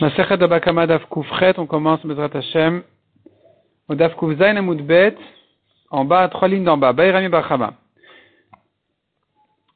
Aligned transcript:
Masechet 0.00 0.40
Abakama 0.40 0.86
Daf 0.86 1.04
Kufret, 1.10 1.58
on 1.58 1.66
commence 1.66 2.06
Bezrat 2.06 2.30
Hashem 2.32 2.84
au 3.88 3.96
Daf 3.96 4.14
Kuf 4.14 4.38
Zayin 4.38 4.56
Amudbet, 4.56 5.16
en 5.90 6.04
bas, 6.04 6.28
trois 6.28 6.46
lignes 6.46 6.62
d'en 6.62 6.76
bas, 6.76 6.92
Bayrami 6.92 7.28
Bachama. 7.28 7.74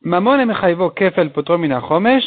Mamon 0.03 0.39
emechayvo 0.39 0.91
kefel 0.91 1.33
potro 1.33 1.59
min 1.59 1.77
chomesh, 1.81 2.27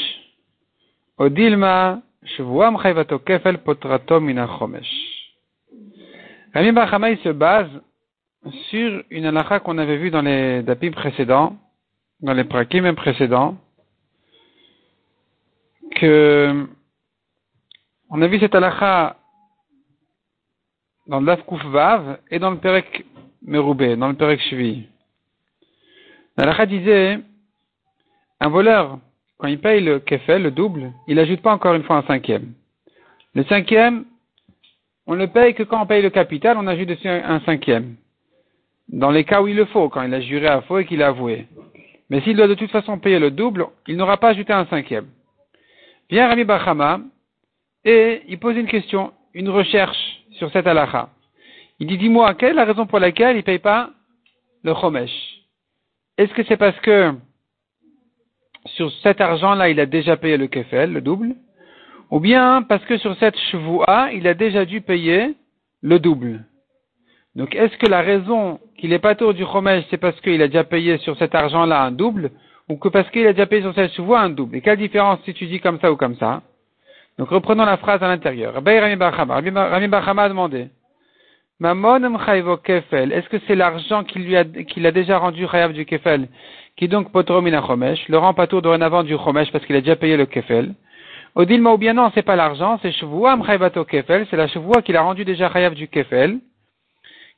odilma 1.17 2.01
shvua 2.35 2.71
mechayvato 2.71 3.19
kefel 3.19 3.59
potrato 3.59 4.19
min 4.19 4.45
chomesh. 4.45 4.91
Rami 6.53 6.73
Bachama, 6.73 7.11
il 7.11 7.17
se 7.19 7.29
base 7.29 7.69
sur 8.69 9.03
une 9.09 9.25
halakha 9.25 9.61
qu'on 9.61 9.77
avait 9.77 9.97
vue 9.97 10.11
dans 10.11 10.21
les 10.21 10.63
dapim 10.63 10.91
précédents, 10.91 11.55
dans 12.19 12.33
les 12.33 12.43
prakim 12.43 12.93
précédents, 12.93 13.55
que 15.95 16.67
on 18.09 18.21
a 18.21 18.27
vu 18.27 18.39
cette 18.39 18.55
halakha 18.55 19.17
dans 21.07 21.21
Lafkouf 21.21 21.63
Vav 21.65 22.19
et 22.31 22.39
dans 22.39 22.51
le 22.51 22.57
Perek 22.57 23.05
Meroubé, 23.43 23.95
dans 23.95 24.07
le 24.07 24.15
Perek 24.15 24.39
Shvi. 24.41 24.87
L'halakha 26.37 26.65
disait, 26.65 27.19
un 28.39 28.49
voleur, 28.49 28.99
quand 29.37 29.47
il 29.47 29.59
paye 29.59 29.81
le 29.81 29.99
kefel, 29.99 30.43
le 30.43 30.51
double, 30.51 30.91
il 31.07 31.15
n'ajoute 31.15 31.41
pas 31.41 31.53
encore 31.53 31.75
une 31.75 31.83
fois 31.83 31.97
un 31.97 32.03
cinquième. 32.03 32.53
Le 33.33 33.43
cinquième, 33.45 34.05
on 35.07 35.13
le 35.13 35.27
paye 35.27 35.53
que 35.53 35.63
quand 35.63 35.81
on 35.81 35.85
paye 35.85 36.01
le 36.01 36.09
capital, 36.09 36.57
on 36.57 36.67
ajoute 36.67 36.89
dessus 36.89 37.07
un 37.07 37.39
cinquième. 37.41 37.95
Dans 38.87 39.11
les 39.11 39.23
cas 39.23 39.41
où 39.41 39.47
il 39.47 39.55
le 39.55 39.65
faut, 39.65 39.89
quand 39.89 40.03
il 40.03 40.13
a 40.13 40.21
juré 40.21 40.47
à 40.47 40.61
faux 40.61 40.79
et 40.79 40.85
qu'il 40.85 41.01
a 41.01 41.07
avoué. 41.07 41.47
Mais 42.09 42.21
s'il 42.21 42.37
doit 42.37 42.47
de 42.47 42.53
toute 42.53 42.71
façon 42.71 42.99
payer 42.99 43.19
le 43.19 43.31
double, 43.31 43.67
il 43.87 43.97
n'aura 43.97 44.17
pas 44.17 44.29
ajouté 44.29 44.53
un 44.53 44.65
cinquième. 44.67 45.07
Vient 46.09 46.27
Rami 46.27 46.43
Bachama, 46.43 46.99
et 47.85 48.23
il 48.27 48.39
pose 48.39 48.57
une 48.57 48.67
question, 48.67 49.13
une 49.33 49.49
recherche 49.49 50.23
sur 50.31 50.51
cette 50.51 50.67
halakha. 50.67 51.09
Il 51.79 51.87
dit, 51.87 51.97
dis-moi, 51.97 52.33
quelle 52.33 52.51
est 52.51 52.53
la 52.53 52.65
raison 52.65 52.87
pour 52.87 52.99
laquelle 52.99 53.35
il 53.35 53.39
ne 53.39 53.43
paye 53.43 53.59
pas 53.59 53.91
le 54.63 54.73
chomesh? 54.73 55.11
Est-ce 56.17 56.33
que 56.33 56.43
c'est 56.43 56.57
parce 56.57 56.79
que 56.79 57.13
sur 58.65 58.91
cet 59.03 59.21
argent-là, 59.21 59.69
il 59.69 59.79
a 59.79 59.85
déjà 59.85 60.17
payé 60.17 60.37
le 60.37 60.47
kefel, 60.47 60.93
le 60.93 61.01
double? 61.01 61.35
Ou 62.09 62.19
bien 62.19 62.63
parce 62.63 62.83
que 62.85 62.97
sur 62.97 63.15
cette 63.17 63.37
chevoua, 63.51 64.11
il 64.13 64.27
a 64.27 64.33
déjà 64.33 64.65
dû 64.65 64.81
payer 64.81 65.35
le 65.81 65.99
double? 65.99 66.45
Donc, 67.35 67.53
est-ce 67.53 67.77
que 67.77 67.87
la 67.87 68.01
raison 68.01 68.59
qu'il 68.77 68.91
n'est 68.91 68.99
pas 68.99 69.15
tour 69.15 69.33
du 69.33 69.43
chomesh, 69.43 69.83
c'est 69.89 69.97
parce 69.97 70.19
qu'il 70.21 70.41
a 70.41 70.47
déjà 70.47 70.63
payé 70.63 70.97
sur 70.99 71.17
cet 71.17 71.35
argent-là 71.35 71.83
un 71.83 71.91
double? 71.91 72.31
Ou 72.69 72.77
que 72.77 72.87
parce 72.87 73.09
qu'il 73.11 73.27
a 73.27 73.33
déjà 73.33 73.45
payé 73.45 73.61
sur 73.61 73.75
cette 73.75 73.93
chevoua 73.93 74.21
un 74.21 74.29
double? 74.29 74.55
Et 74.55 74.61
quelle 74.61 74.79
différence 74.79 75.19
si 75.25 75.33
tu 75.33 75.45
dis 75.45 75.59
comme 75.59 75.79
ça 75.79 75.91
ou 75.91 75.97
comme 75.97 76.15
ça? 76.15 76.41
Donc 77.17 77.29
reprenons 77.29 77.65
la 77.65 77.77
phrase 77.77 78.03
à 78.03 78.07
l'intérieur. 78.07 78.53
Rami 78.53 78.95
Bachama 78.97 80.23
a 80.23 80.29
demandé. 80.29 80.67
Mamon 81.59 82.17
kefel. 82.57 83.13
Est-ce 83.13 83.29
que 83.29 83.37
c'est 83.47 83.55
l'argent 83.55 84.03
qu'il 84.03 84.35
a, 84.35 84.43
qu'il 84.43 84.85
a 84.85 84.91
déjà 84.91 85.17
rendu 85.17 85.47
chayav 85.47 85.71
du 85.71 85.85
kefel, 85.85 86.27
qui 86.75 86.89
donc 86.89 87.13
potromina 87.13 87.61
chomesh, 87.61 88.09
le 88.09 88.17
rend 88.17 88.33
pas 88.33 88.47
tour 88.47 88.61
dorénavant 88.61 89.03
du 89.03 89.17
chomesh 89.17 89.49
parce 89.53 89.65
qu'il 89.65 89.77
a 89.77 89.81
déjà 89.81 89.95
payé 89.95 90.17
le 90.17 90.25
kefel. 90.25 90.73
Odilma 91.35 91.71
ou 91.71 91.77
bien 91.77 91.93
non, 91.93 92.11
c'est 92.13 92.23
pas 92.23 92.35
l'argent, 92.35 92.79
c'est 92.81 92.91
chevoua 92.91 93.37
mchayvato 93.37 93.85
kefel, 93.85 94.27
c'est 94.29 94.35
la 94.35 94.47
chevoua 94.47 94.81
qu'il 94.81 94.97
a 94.97 95.01
rendu 95.01 95.23
déjà 95.23 95.49
chayav 95.49 95.73
du 95.73 95.87
kefel, 95.87 96.39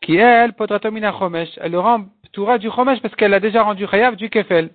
qui 0.02 0.16
elle, 0.16 0.54
potratomina 0.54 1.12
chomesh, 1.12 1.50
elle 1.62 1.74
le 1.74 1.80
rend 1.80 2.06
toura 2.34 2.58
du 2.58 2.72
chomesh 2.72 3.00
parce 3.02 3.14
qu'elle 3.14 3.36
a 3.36 3.40
déjà 3.40 3.62
rendu 3.62 3.86
chayav 3.86 4.16
du 4.16 4.32
kefel. 4.32 4.72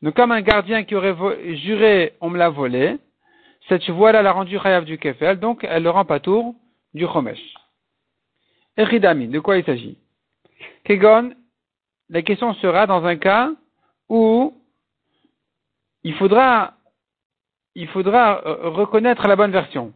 Donc 0.00 0.14
comme 0.14 0.32
un 0.32 0.40
gardien 0.40 0.84
qui 0.84 0.94
aurait 0.94 1.14
juré, 1.56 2.14
on 2.22 2.30
me 2.30 2.38
l'a 2.38 2.48
volé, 2.48 2.96
cette 3.68 3.84
chevoie-là 3.84 4.22
l'a 4.22 4.32
rendu 4.32 4.58
chayav 4.58 4.84
du 4.84 4.98
kefel, 4.98 5.40
donc 5.40 5.66
elle 5.68 5.82
le 5.82 5.90
rend 5.90 6.04
pas 6.04 6.20
tour 6.20 6.54
du 6.94 7.06
chomesh. 7.06 7.54
Echidami, 8.76 9.28
de 9.28 9.40
quoi 9.40 9.58
il 9.58 9.64
s'agit? 9.64 9.98
Kegon, 10.84 11.32
la 12.10 12.22
question 12.22 12.54
sera 12.54 12.86
dans 12.86 13.04
un 13.04 13.16
cas 13.16 13.50
où 14.08 14.54
il 16.04 16.14
faudra, 16.14 16.74
il 17.74 17.88
faudra 17.88 18.42
euh, 18.46 18.70
reconnaître 18.70 19.26
la 19.26 19.36
bonne 19.36 19.50
version. 19.50 19.92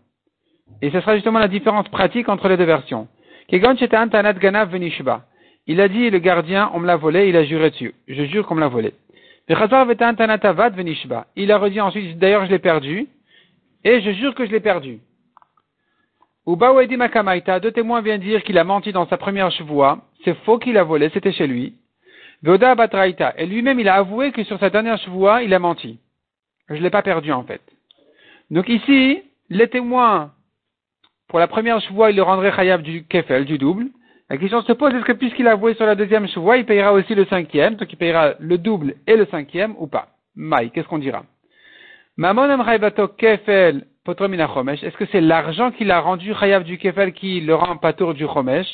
Et 0.83 0.91
ce 0.91 1.01
sera 1.01 1.15
justement 1.15 1.39
la 1.39 1.49
différence 1.49 1.89
pratique 1.89 2.29
entre 2.29 2.49
les 2.49 2.57
deux 2.57 2.65
versions. 2.65 3.09
Kegon 3.49 3.77
antanat 3.93 4.33
ganav 4.35 4.71
venishba. 4.71 5.25
Il 5.67 5.81
a 5.81 5.89
dit, 5.89 6.11
le 6.11 6.19
gardien, 6.19 6.71
on 6.75 6.81
me 6.81 6.87
l'a 6.87 6.97
volé, 6.97 7.29
il 7.29 7.37
a 7.37 7.45
juré 7.45 7.71
dessus. 7.71 7.95
Je 8.09 8.25
jure 8.25 8.47
qu'on 8.47 8.57
me 8.57 8.61
l'a 8.61 8.69
volé. 8.69 8.95
Il 9.49 9.55
a 11.53 11.59
redit 11.59 11.81
ensuite, 11.81 12.19
d'ailleurs 12.19 12.47
je 12.47 12.51
l'ai 12.51 12.59
perdu, 12.59 13.09
et 13.85 14.01
je 14.01 14.11
jure 14.13 14.35
que 14.35 14.47
je 14.47 14.51
l'ai 14.51 14.61
perdu. 14.61 15.01
Ubaouedi 16.47 16.97
Makamaita, 16.97 17.61
deux 17.61 17.71
témoins 17.71 18.01
viennent 18.01 18.21
dire 18.21 18.43
qu'il 18.43 18.59
a 18.59 18.65
menti 18.65 18.93
dans 18.93 19.07
sa 19.07 19.17
première 19.17 19.51
chevoie, 19.51 19.99
c'est 20.25 20.37
faux 20.45 20.59
qu'il 20.59 20.77
a 20.79 20.85
volé, 20.85 21.11
c'était 21.13 21.33
chez 21.33 21.47
lui. 21.47 21.75
Voda 22.43 22.75
Batraïta, 22.75 23.35
et 23.37 23.47
lui-même 23.47 23.79
il 23.79 23.89
a 23.89 23.97
avoué 23.97 24.33
que 24.33 24.43
sur 24.45 24.59
sa 24.59 24.71
dernière 24.71 24.99
chevoie, 24.99 25.43
il 25.43 25.53
a 25.53 25.59
menti. 25.59 25.99
Je 26.69 26.75
ne 26.75 26.81
l'ai 26.81 26.91
pas 26.91 27.03
perdu 27.03 27.33
en 27.33 27.45
fait. 27.45 27.61
Donc 28.51 28.69
ici, 28.69 29.23
les 29.51 29.69
témoins, 29.69 30.33
pour 31.29 31.39
la 31.39 31.47
première 31.47 31.81
chevoie, 31.81 32.11
il 32.11 32.17
le 32.17 32.23
rendrait 32.23 32.53
chayav 32.53 32.83
du 32.83 33.05
kefel, 33.05 33.45
du 33.45 33.59
double. 33.59 33.87
La 34.31 34.37
question 34.37 34.63
se 34.63 34.73
pose, 34.73 34.95
est-ce 34.95 35.05
que 35.05 35.13
puisqu'il 35.13 35.49
a 35.49 35.53
avoué 35.53 35.75
sur 35.75 35.87
la 35.87 35.95
deuxième 35.95 36.27
chevoie, 36.29 36.57
il 36.57 36.65
payera 36.65 36.93
aussi 36.93 37.15
le 37.15 37.27
cinquième, 37.27 37.75
donc 37.75 37.93
il 37.93 37.97
payera 37.97 38.35
le 38.39 38.59
double 38.59 38.95
et 39.07 39.17
le 39.17 39.27
cinquième 39.27 39.75
ou 39.79 39.87
pas? 39.87 40.09
Maï, 40.35 40.71
qu'est-ce 40.71 40.89
qu'on 40.89 40.99
dira? 40.99 41.25
Kefel 43.17 43.87
Est-ce 44.07 44.97
que 44.97 45.07
c'est 45.13 45.21
l'argent 45.21 45.71
qu'il 45.71 45.91
a 45.91 46.01
rendu 46.01 46.35
chayav 46.35 46.65
du 46.65 46.79
kefel 46.79 47.13
qui 47.13 47.41
le 47.41 47.55
rend 47.55 47.77
patour 47.77 48.15
du 48.15 48.27
chomesh? 48.27 48.67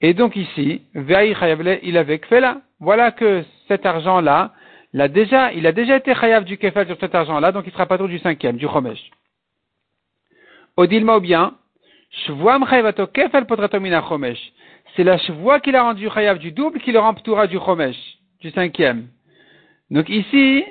Et 0.00 0.14
donc 0.14 0.36
ici, 0.36 0.82
il 0.94 1.96
avait 1.96 2.18
kfela. 2.18 2.60
Voilà 2.80 3.10
que 3.10 3.44
cet 3.68 3.86
argent-là, 3.86 4.52
a 4.98 5.08
déjà, 5.08 5.52
il 5.52 5.66
a 5.66 5.72
déjà 5.72 5.96
été 5.96 6.14
chayav 6.14 6.44
du 6.44 6.58
kefel 6.58 6.86
sur 6.86 6.98
cet 6.98 7.14
argent-là, 7.14 7.52
donc 7.52 7.64
il 7.66 7.72
sera 7.72 7.86
patour 7.86 8.08
du 8.08 8.18
cinquième, 8.18 8.56
du 8.56 8.66
chomesh. 8.66 9.10
Odilma 10.76 11.16
ou 11.16 11.20
bien, 11.20 11.54
kefel 12.26 13.46
chomesh. 14.08 14.52
C'est 14.94 15.04
la 15.04 15.18
chevoie 15.18 15.60
qu'il 15.60 15.76
a 15.76 15.82
rendu 15.82 16.08
chayav 16.10 16.38
du 16.38 16.52
double 16.52 16.80
qui 16.80 16.92
le 16.92 16.98
rend 16.98 17.14
du 17.46 17.58
chomesh, 17.58 17.96
du 18.40 18.50
cinquième. 18.50 19.08
Donc 19.90 20.08
ici, 20.08 20.64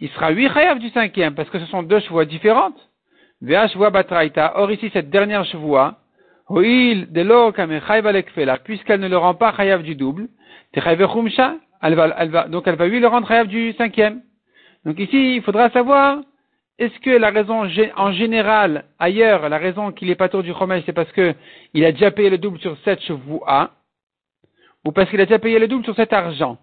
il 0.00 0.08
sera 0.10 0.30
huit 0.30 0.52
chayav 0.52 0.78
du 0.78 0.90
cinquième, 0.90 1.34
parce 1.34 1.50
que 1.50 1.58
ce 1.58 1.66
sont 1.66 1.82
deux 1.82 2.00
chevaux 2.00 2.24
différentes. 2.24 2.78
Vea 3.40 3.68
batraita. 3.90 4.52
Or 4.56 4.70
ici, 4.70 4.90
cette 4.92 5.10
dernière 5.10 5.44
chevoie, 5.44 5.96
hoil 6.48 7.10
de 7.10 7.20
lo 7.22 7.52
puisqu'elle 8.64 9.00
ne 9.00 9.08
le 9.08 9.16
rend 9.16 9.34
pas 9.34 9.54
chayav 9.56 9.82
du 9.82 9.94
double, 9.94 10.28
elle 10.72 11.94
va, 11.94 12.24
va, 12.26 12.48
donc 12.48 12.66
elle 12.66 12.76
va 12.76 12.88
lui 12.88 13.00
le 13.00 13.06
rendre 13.06 13.28
chayav 13.28 13.46
du 13.46 13.72
cinquième. 13.74 14.22
Donc 14.84 14.98
ici, 14.98 15.36
il 15.36 15.42
faudra 15.42 15.70
savoir, 15.70 16.20
est-ce 16.78 16.98
que 17.00 17.10
la 17.10 17.30
raison 17.30 17.68
en 17.96 18.12
général, 18.12 18.84
ailleurs, 18.98 19.48
la 19.48 19.58
raison 19.58 19.92
qu'il 19.92 20.10
est 20.10 20.14
pas 20.14 20.28
tour 20.28 20.42
du 20.42 20.52
chômage, 20.52 20.82
c'est 20.86 20.92
parce 20.92 21.10
que 21.12 21.34
il 21.74 21.84
a 21.84 21.92
déjà 21.92 22.10
payé 22.10 22.30
le 22.30 22.38
double 22.38 22.58
sur 22.60 22.76
cette 22.84 23.02
chevaux 23.02 23.44
ou 24.84 24.92
parce 24.92 25.10
qu'il 25.10 25.20
a 25.20 25.26
déjà 25.26 25.38
payé 25.38 25.58
le 25.58 25.66
double 25.66 25.84
sur 25.84 25.96
cet 25.96 26.12
argent? 26.12 26.58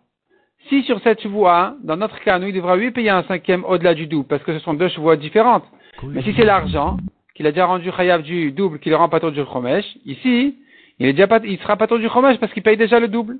Si 0.70 0.84
sur 0.84 1.00
cette 1.02 1.26
voie, 1.26 1.76
dans 1.84 1.98
notre 1.98 2.20
cas, 2.22 2.40
nous, 2.40 2.48
il 2.48 2.54
devra 2.54 2.76
lui 2.76 2.92
payer 2.92 3.10
un 3.10 3.24
cinquième 3.24 3.64
au-delà 3.66 3.94
du 3.94 4.08
double, 4.08 4.28
parce 4.28 4.44
que 4.44 4.54
ce 4.54 4.60
sont 4.60 4.74
deux 4.74 4.90
voies 4.98 5.16
différentes. 5.16 5.66
Mais 6.04 6.24
si 6.24 6.34
c'est 6.36 6.46
l'argent, 6.46 6.98
qu'il 7.36 7.46
a 7.46 7.52
déjà 7.52 7.66
rendu 7.66 7.92
chayav 7.92 8.24
du 8.24 8.52
double, 8.52 8.80
qu'il 8.80 8.92
le 8.92 8.96
rend 8.96 9.10
patron 9.10 9.30
du 9.30 9.44
chomesh, 9.46 9.86
ici, 10.06 10.58
il 11.00 11.08
est 11.08 11.14
déjà 11.14 11.28
pas, 11.28 11.40
il 11.44 11.60
sera 11.60 11.78
patron 11.78 11.98
du 11.98 12.10
chomesh 12.10 12.38
parce 12.40 12.52
qu'il 12.54 12.64
paye 12.64 12.78
déjà 12.78 13.00
le 13.00 13.08
double. 13.08 13.38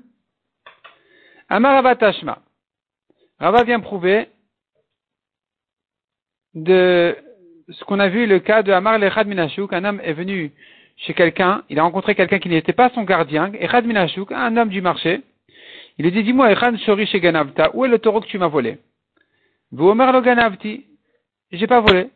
Amar 1.48 1.82
Tashma. 1.98 2.38
Rava 3.38 3.64
vient 3.64 3.80
prouver 3.80 4.28
de 6.54 7.16
ce 7.68 7.84
qu'on 7.84 7.98
a 7.98 8.08
vu, 8.08 8.26
le 8.26 8.38
cas 8.38 8.62
de 8.62 8.72
Amar 8.72 8.98
Lechad 8.98 9.26
Minashuk, 9.26 9.72
un 9.72 9.84
homme 9.84 10.00
est 10.02 10.12
venu 10.12 10.52
chez 10.96 11.12
quelqu'un, 11.12 11.62
il 11.68 11.78
a 11.78 11.82
rencontré 11.82 12.14
quelqu'un 12.14 12.38
qui 12.38 12.48
n'était 12.48 12.72
pas 12.72 12.90
son 12.90 13.02
gardien, 13.02 13.52
Echad 13.54 13.84
Minashuk, 13.84 14.32
un 14.32 14.56
homme 14.56 14.70
du 14.70 14.80
marché, 14.80 15.22
il 15.98 16.04
lui 16.04 16.12
dit, 16.12 16.24
dis-moi, 16.24 16.52
Echan 16.52 16.76
Shori 16.78 17.06
chez 17.06 17.20
Ganavta, 17.20 17.70
où 17.74 17.84
est 17.84 17.88
le 17.88 17.98
taureau 17.98 18.20
que 18.20 18.26
tu 18.26 18.38
m'as 18.38 18.48
volé? 18.48 18.78
Omer 19.76 20.12
lo 20.12 20.20
Ganavti, 20.20 20.84
j'ai 21.52 21.66
pas 21.66 21.80
volé. 21.80 22.10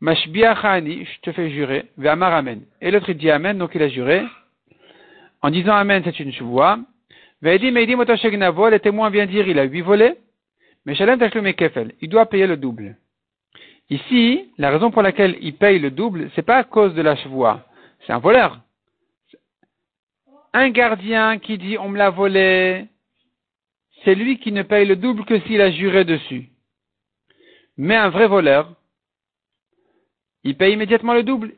Mashbia 0.00 0.54
Chani, 0.60 1.04
je 1.04 1.20
te 1.22 1.32
fais 1.32 1.50
jurer, 1.50 1.86
Amar 2.04 2.34
Amen. 2.34 2.62
Et 2.80 2.90
l'autre 2.90 3.08
il 3.08 3.16
dit 3.16 3.30
Amen, 3.30 3.56
donc 3.56 3.70
il 3.74 3.82
a 3.82 3.88
juré. 3.88 4.22
En 5.40 5.50
disant 5.50 5.74
Amen, 5.74 6.02
c'est 6.04 6.18
une 6.20 6.32
chevoie. 6.32 6.78
Ve'edi 7.40 7.70
Meidi 7.70 7.94
Motashegnavo, 7.94 8.68
le 8.68 8.80
témoin 8.80 9.10
vient 9.10 9.26
dire, 9.26 9.46
il 9.48 9.58
a 9.58 9.64
huit 9.64 9.82
volés. 9.82 10.14
Mais 10.84 10.94
Shalem 10.94 11.18
Kefel, 11.54 11.92
il 12.00 12.08
doit 12.08 12.26
payer 12.26 12.46
le 12.46 12.56
double. 12.56 12.96
Ici, 13.90 14.50
la 14.58 14.70
raison 14.70 14.90
pour 14.90 15.02
laquelle 15.02 15.36
il 15.40 15.54
paye 15.54 15.78
le 15.78 15.90
double, 15.90 16.30
c'est 16.34 16.42
pas 16.42 16.56
à 16.56 16.64
cause 16.64 16.94
de 16.94 17.02
la 17.02 17.16
chevoie. 17.16 17.66
C'est 18.06 18.12
un 18.12 18.18
voleur. 18.18 18.60
Un 20.52 20.70
gardien 20.70 21.38
qui 21.38 21.58
dit 21.58 21.78
on 21.78 21.88
me 21.88 21.98
l'a 21.98 22.10
volé, 22.10 22.86
c'est 24.04 24.14
lui 24.14 24.38
qui 24.38 24.52
ne 24.52 24.62
paye 24.62 24.86
le 24.86 24.96
double 24.96 25.24
que 25.24 25.40
s'il 25.40 25.60
a 25.60 25.70
juré 25.70 26.04
dessus. 26.04 26.48
Mais 27.76 27.96
un 27.96 28.10
vrai 28.10 28.28
voleur, 28.28 28.72
il 30.44 30.56
paye 30.56 30.74
immédiatement 30.74 31.14
le 31.14 31.22
double. 31.22 31.54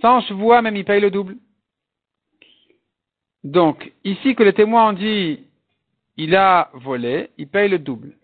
Sans 0.00 0.22
chevois, 0.22 0.62
même 0.62 0.76
il 0.76 0.84
paye 0.84 1.00
le 1.00 1.10
double. 1.10 1.36
Donc, 3.44 3.92
ici 4.04 4.34
que 4.34 4.42
le 4.42 4.52
témoin 4.52 4.88
en 4.88 4.92
dit, 4.92 5.40
il 6.16 6.34
a 6.34 6.70
volé, 6.74 7.30
il 7.38 7.48
paye 7.48 7.68
le 7.68 7.78
double. 7.78 8.14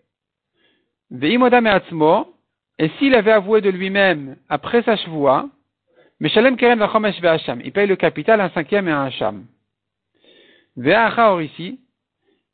Et 2.79 2.89
s'il 2.97 3.15
avait 3.15 3.31
avoué 3.31 3.61
de 3.61 3.69
lui-même 3.69 4.37
après 4.49 4.83
sa 4.83 4.97
chevoie, 4.97 5.49
Meshalem 6.19 6.57
Keren 6.57 6.83
il 7.63 7.71
paye 7.71 7.87
le 7.87 7.95
capital, 7.95 8.41
un 8.41 8.49
cinquième 8.49 8.87
et 8.87 8.91
un 8.91 9.05
hacham. 9.05 9.45
Ve'acha 10.75 11.41
ici, 11.41 11.79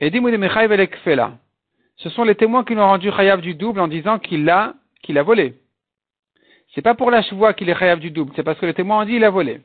et 0.06 0.90
Ce 1.96 2.10
sont 2.10 2.24
les 2.26 2.36
témoins 2.36 2.64
qui 2.66 2.76
l'ont 2.76 2.86
rendu 2.86 3.10
chayav 3.10 3.40
du 3.40 3.56
double 3.56 3.80
en 3.80 3.88
disant 3.88 4.20
qu'il 4.20 4.44
l'a, 4.44 4.74
qu'il 5.02 5.18
a 5.18 5.24
volé. 5.24 5.54
C'est 6.76 6.82
pas 6.82 6.94
pour 6.94 7.10
la 7.10 7.22
chevoie 7.22 7.54
qu'il 7.54 7.70
est 7.70 7.76
chayav 7.76 8.00
du 8.00 8.12
double, 8.12 8.34
c'est 8.36 8.44
parce 8.44 8.60
que 8.60 8.66
le 8.66 8.74
témoin 8.74 9.02
a 9.02 9.06
dit 9.06 9.14
il 9.14 9.24
a 9.24 9.30
volé. 9.30 9.62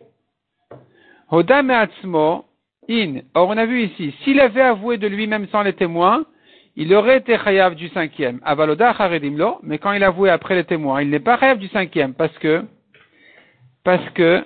In. 2.90 3.20
Or, 3.34 3.48
on 3.48 3.56
a 3.56 3.66
vu 3.66 3.82
ici, 3.82 4.14
s'il 4.22 4.40
avait 4.40 4.62
avoué 4.62 4.96
de 4.96 5.06
lui-même 5.06 5.46
sans 5.48 5.62
les 5.62 5.74
témoins, 5.74 6.24
il 6.76 6.94
aurait 6.94 7.18
été 7.18 7.36
chayav 7.36 7.74
du 7.74 7.88
cinquième. 7.88 8.40
Avaloda 8.44 8.94
charedimlo, 8.94 9.58
mais 9.62 9.78
quand 9.78 9.92
il 9.92 10.04
a 10.04 10.06
avoué 10.06 10.30
après 10.30 10.54
les 10.54 10.64
témoins, 10.64 11.02
il 11.02 11.10
n'est 11.10 11.20
pas 11.20 11.36
chayav 11.38 11.58
du 11.58 11.68
cinquième 11.68 12.14
parce 12.14 12.36
que, 12.38 12.64
parce 13.84 14.08
que 14.10 14.44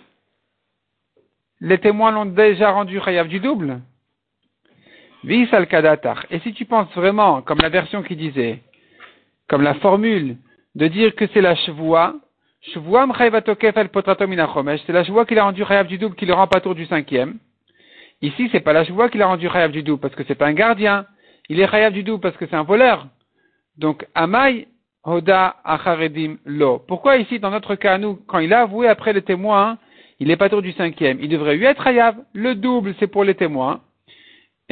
les 1.61 1.79
témoins 1.79 2.11
l'ont 2.11 2.25
déjà 2.25 2.71
rendu 2.73 2.99
chayav 3.01 3.29
du 3.29 3.39
double. 3.39 3.81
Vis 5.25 5.49
al 5.53 5.69
Et 6.31 6.41
si 6.41 6.53
tu 6.53 6.65
penses 6.65 6.93
vraiment, 6.95 7.43
comme 7.43 7.59
la 7.61 7.69
version 7.69 8.03
qui 8.03 8.17
disait, 8.17 8.61
comme 9.49 9.63
la 9.63 9.75
formule, 9.75 10.37
de 10.75 10.89
dire 10.89 11.15
que 11.15 11.27
c'est 11.29 11.41
la 11.41 11.55
chevoie, 11.55 12.15
chevoie 12.73 13.07
c'est 13.17 14.93
la 14.93 15.05
chevoie 15.05 15.27
qu'il 15.27 15.39
a 15.39 15.45
rendu 15.45 15.65
chayav 15.65 15.87
du 15.87 15.99
double 15.99 16.17
qui 16.17 16.27
le 16.27 16.35
rend 16.35 16.47
pas 16.47 16.61
tour 16.61 16.75
du 16.75 16.87
cinquième. 16.87 17.39
Ici, 18.21 18.49
c'est 18.53 18.61
pas 18.61 18.73
la 18.73 18.85
chevoie 18.85 19.09
qu'il 19.09 19.23
a 19.23 19.27
rendu 19.27 19.49
chayav 19.49 19.71
du 19.71 19.83
double 19.83 20.01
parce 20.01 20.15
que 20.15 20.25
c'est 20.27 20.35
pas 20.35 20.47
un 20.47 20.55
gardien. 20.55 21.07
Il 21.49 21.61
est 21.61 21.69
chayav 21.69 21.93
du 21.93 22.03
double 22.03 22.21
parce 22.21 22.37
que 22.37 22.47
c'est 22.47 22.57
un 22.57 22.63
voleur. 22.63 23.07
Donc, 23.79 24.07
amay 24.15 24.69
hoda 25.05 25.57
acharedim 25.65 26.37
lo. 26.47 26.79
Pourquoi 26.79 27.17
ici, 27.17 27.39
dans 27.39 27.51
notre 27.51 27.75
cas, 27.75 27.99
nous, 27.99 28.17
quand 28.27 28.39
il 28.39 28.53
a 28.53 28.63
avoué 28.63 28.89
après 28.89 29.13
les 29.13 29.23
témoins, 29.23 29.79
il 30.19 30.31
est 30.31 30.37
pas 30.37 30.49
tour 30.49 30.63
du 30.63 30.73
cinquième. 30.73 31.19
Il 31.21 31.29
devrait 31.29 31.57
lui 31.57 31.65
être 31.65 31.83
chayav. 31.83 32.17
Le 32.33 32.55
double, 32.55 32.95
c'est 32.99 33.09
pour 33.09 33.25
les 33.25 33.35
témoins. 33.35 33.81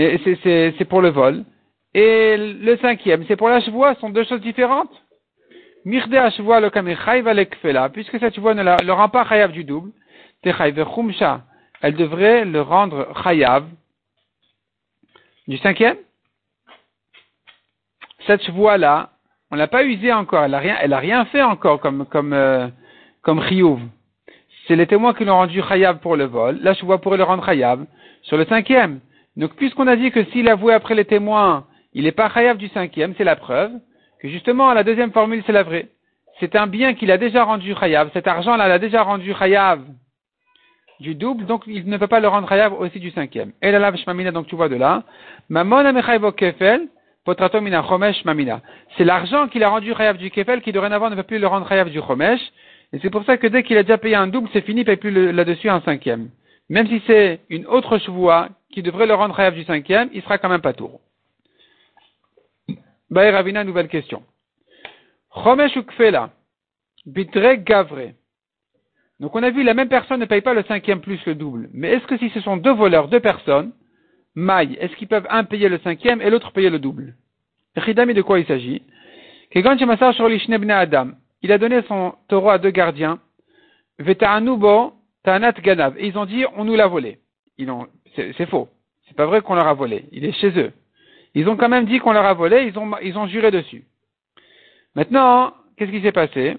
C'est 0.00 0.88
pour 0.88 1.02
le 1.02 1.10
vol. 1.10 1.44
Et 1.92 2.36
le 2.36 2.76
cinquième, 2.78 3.24
c'est 3.26 3.36
pour 3.36 3.48
la 3.48 3.60
chevoie. 3.60 3.94
Ce 3.94 4.00
sont 4.00 4.10
deux 4.10 4.24
choses 4.24 4.40
différentes. 4.40 4.90
Mirde 5.84 6.14
chevoie 6.36 6.60
le 6.60 6.70
le 6.70 7.88
puisque 7.88 8.18
cette 8.18 8.34
chevoie 8.34 8.54
ne 8.54 8.62
le 8.62 8.92
rend 8.92 9.08
pas 9.08 9.26
chayav 9.26 9.52
du 9.52 9.64
double. 9.64 9.90
chumsha 10.44 11.42
elle 11.82 11.94
devrait 11.94 12.44
le 12.44 12.60
rendre 12.60 13.08
chayav 13.24 13.64
du 15.48 15.56
cinquième? 15.58 15.96
Cette 18.26 18.48
voie-là, 18.50 19.10
on 19.50 19.56
l'a 19.56 19.66
pas 19.66 19.84
usée 19.84 20.12
encore, 20.12 20.44
elle 20.44 20.54
a 20.54 20.58
rien, 20.58 20.76
rien 20.98 21.24
fait 21.26 21.42
encore 21.42 21.80
comme 21.80 22.04
comme 22.06 22.34
euh, 22.34 22.68
C'est 24.66 24.76
les 24.76 24.86
témoins 24.86 25.14
qui 25.14 25.24
l'ont 25.24 25.36
rendu 25.36 25.62
chayav 25.62 25.98
pour 26.00 26.16
le 26.16 26.24
vol. 26.24 26.58
Là, 26.60 26.74
je 26.74 26.84
vois 26.84 27.00
pourrait 27.00 27.16
le 27.16 27.24
rendre 27.24 27.44
chayav 27.44 27.84
sur 28.22 28.36
le 28.36 28.44
cinquième. 28.44 29.00
Donc, 29.36 29.54
puisqu'on 29.56 29.86
a 29.86 29.96
dit 29.96 30.10
que 30.10 30.24
s'il 30.26 30.48
avouait 30.48 30.74
après 30.74 30.94
les 30.94 31.04
témoins, 31.04 31.66
il 31.92 32.04
n'est 32.04 32.12
pas 32.12 32.30
chayav 32.30 32.56
du 32.56 32.68
cinquième, 32.68 33.14
c'est 33.16 33.24
la 33.24 33.36
preuve 33.36 33.72
que 34.20 34.28
justement 34.28 34.72
la 34.72 34.84
deuxième 34.84 35.12
formule 35.12 35.42
c'est 35.46 35.52
la 35.52 35.62
vraie. 35.62 35.88
C'est 36.38 36.54
un 36.56 36.66
bien 36.66 36.94
qu'il 36.94 37.10
a 37.10 37.18
déjà 37.18 37.44
rendu 37.44 37.74
chayav. 37.74 38.10
Cet 38.12 38.26
argent-là, 38.26 38.68
l'a 38.68 38.78
déjà 38.78 39.02
rendu 39.02 39.34
chayav 39.34 39.82
du 41.00 41.14
double, 41.14 41.46
donc 41.46 41.64
il 41.66 41.86
ne 41.86 41.96
peut 41.96 42.06
pas 42.06 42.20
le 42.20 42.28
rendre 42.28 42.48
chayav 42.48 42.78
aussi 42.78 43.00
du 43.00 43.10
cinquième. 43.10 43.52
Et 43.62 43.70
la 43.70 43.96
shmamina, 43.96 44.30
donc 44.30 44.46
tu 44.46 44.56
vois 44.56 44.68
de 44.68 44.76
là. 44.76 45.02
kefel, 46.36 46.88
chomesh 47.26 48.24
mamina. 48.24 48.60
C'est 48.96 49.04
l'argent 49.04 49.48
qu'il 49.48 49.64
a 49.64 49.68
rendu 49.70 49.94
chayav 49.94 50.16
du 50.18 50.30
kefel 50.30 50.60
qui 50.62 50.72
dorénavant 50.72 51.10
ne 51.10 51.16
peut 51.16 51.22
plus 51.22 51.38
le 51.38 51.46
rendre 51.46 51.68
chayav 51.68 51.90
du 51.90 52.00
chomesh. 52.00 52.40
Et 52.92 52.98
c'est 53.00 53.10
pour 53.10 53.24
ça 53.24 53.36
que 53.36 53.46
dès 53.46 53.62
qu'il 53.62 53.76
a 53.78 53.82
déjà 53.82 53.98
payé 53.98 54.16
un 54.16 54.26
double, 54.26 54.48
c'est 54.52 54.62
fini, 54.62 54.80
il 54.80 54.84
paye 54.84 54.96
plus 54.96 55.32
là-dessus 55.32 55.68
un 55.68 55.80
cinquième. 55.82 56.30
Même 56.70 56.86
si 56.86 57.02
c'est 57.06 57.40
une 57.50 57.66
autre 57.66 57.98
chevoie 57.98 58.48
qui 58.72 58.82
devrait 58.82 59.06
le 59.06 59.14
rendre 59.14 59.36
chayav 59.36 59.54
du 59.54 59.64
cinquième, 59.64 60.08
il 60.14 60.22
sera 60.22 60.38
quand 60.38 60.48
même 60.48 60.60
pas 60.60 60.72
tour. 60.72 61.00
Baï 63.10 63.30
Ravina, 63.30 63.64
nouvelle 63.64 63.88
question. 63.88 64.22
Chomesh 65.34 65.76
ou 65.76 65.82
kfela, 65.82 66.30
bitre 67.06 67.54
gavre. 67.64 68.12
Donc 69.18 69.34
on 69.34 69.42
a 69.42 69.50
vu 69.50 69.64
la 69.64 69.74
même 69.74 69.88
personne 69.88 70.20
ne 70.20 70.26
paye 70.26 70.42
pas 70.42 70.54
le 70.54 70.62
cinquième 70.62 71.00
plus 71.00 71.20
le 71.26 71.34
double. 71.34 71.68
Mais 71.72 71.90
est-ce 71.90 72.06
que 72.06 72.16
si 72.16 72.30
ce 72.30 72.40
sont 72.40 72.56
deux 72.56 72.72
voleurs, 72.72 73.08
deux 73.08 73.18
personnes, 73.18 73.72
maille, 74.36 74.78
est-ce 74.80 74.94
qu'ils 74.94 75.08
peuvent 75.08 75.26
un 75.28 75.42
payer 75.42 75.68
le 75.68 75.80
cinquième 75.80 76.22
et 76.22 76.30
l'autre 76.30 76.52
payer 76.52 76.70
le 76.70 76.78
double? 76.78 77.16
Ridami 77.74 78.14
de 78.14 78.22
quoi 78.22 78.38
il 78.38 78.46
s'agit? 78.46 78.82
Il 81.42 81.52
a 81.52 81.58
donné 81.58 81.82
son 81.88 82.14
taureau 82.28 82.50
à 82.50 82.58
deux 82.58 82.70
gardiens. 82.70 83.18
Tanat 85.22 85.52
ganav. 85.52 85.94
Et 85.98 86.06
ils 86.06 86.18
ont 86.18 86.26
dit, 86.26 86.44
on 86.56 86.64
nous 86.64 86.76
l'a 86.76 86.86
volé. 86.86 87.18
c'est, 88.16 88.46
faux. 88.46 88.68
C'est 89.06 89.16
pas 89.16 89.26
vrai 89.26 89.40
qu'on 89.40 89.54
leur 89.54 89.66
a 89.66 89.74
volé. 89.74 90.04
Il 90.12 90.24
est 90.24 90.32
chez 90.32 90.50
eux. 90.58 90.72
Ils 91.34 91.48
ont 91.48 91.56
quand 91.56 91.68
même 91.68 91.86
dit 91.86 91.98
qu'on 91.98 92.12
leur 92.12 92.24
a 92.24 92.34
volé, 92.34 92.64
ils 92.66 92.78
ont, 92.78 92.90
ils 93.02 93.16
ont 93.16 93.26
juré 93.26 93.50
dessus. 93.50 93.84
Maintenant, 94.94 95.54
qu'est-ce 95.76 95.90
qui 95.90 96.02
s'est 96.02 96.12
passé? 96.12 96.56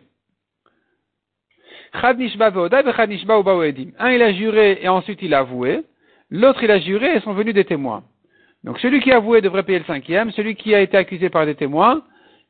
Un, 3.99 4.11
il 4.11 4.21
a 4.21 4.31
juré 4.31 4.79
et 4.81 4.87
ensuite 4.87 5.21
il 5.21 5.33
a 5.33 5.39
avoué. 5.39 5.81
L'autre, 6.29 6.63
il 6.63 6.71
a 6.71 6.79
juré 6.79 7.15
et 7.15 7.19
sont 7.19 7.33
venus 7.33 7.53
des 7.53 7.65
témoins. 7.65 8.03
Donc 8.63 8.79
celui 8.79 9.01
qui 9.01 9.11
a 9.11 9.17
avoué 9.17 9.41
devrait 9.41 9.63
payer 9.63 9.79
le 9.79 9.85
cinquième. 9.85 10.31
Celui 10.31 10.55
qui 10.55 10.73
a 10.73 10.79
été 10.81 10.95
accusé 10.95 11.29
par 11.29 11.45
des 11.45 11.55
témoins, 11.55 12.03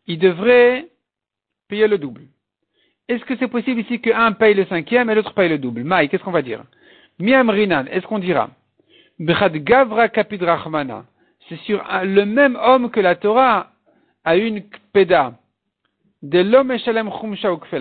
il 0.06 0.20
devrait 0.20 0.90
payer 1.68 1.88
le 1.88 1.98
double. 1.98 2.22
Est-ce 3.12 3.26
que 3.26 3.36
c'est 3.36 3.50
possible 3.50 3.82
ici 3.82 4.00
qu'un 4.00 4.32
paye 4.32 4.54
le 4.54 4.64
cinquième 4.68 5.10
et 5.10 5.16
l'autre 5.16 5.34
paye 5.34 5.50
le 5.50 5.58
double? 5.58 5.84
Maï, 5.84 6.08
qu'est-ce 6.08 6.24
qu'on 6.24 6.32
va 6.32 6.42
dire? 6.42 6.64
Miam 7.20 7.50
Rinan, 7.50 7.84
est-ce 7.92 8.08
qu'on 8.08 8.20
dira 8.20 8.50
Gavra 9.20 10.08
C'est 11.50 11.58
sur 11.66 11.84
le 12.04 12.24
même 12.24 12.58
homme 12.64 12.90
que 12.90 13.02
la 13.02 13.16
Torah 13.16 13.68
a 14.24 14.38
une 14.38 14.64
peda 14.94 15.34
de 16.22 16.40
l'homme 16.40 16.74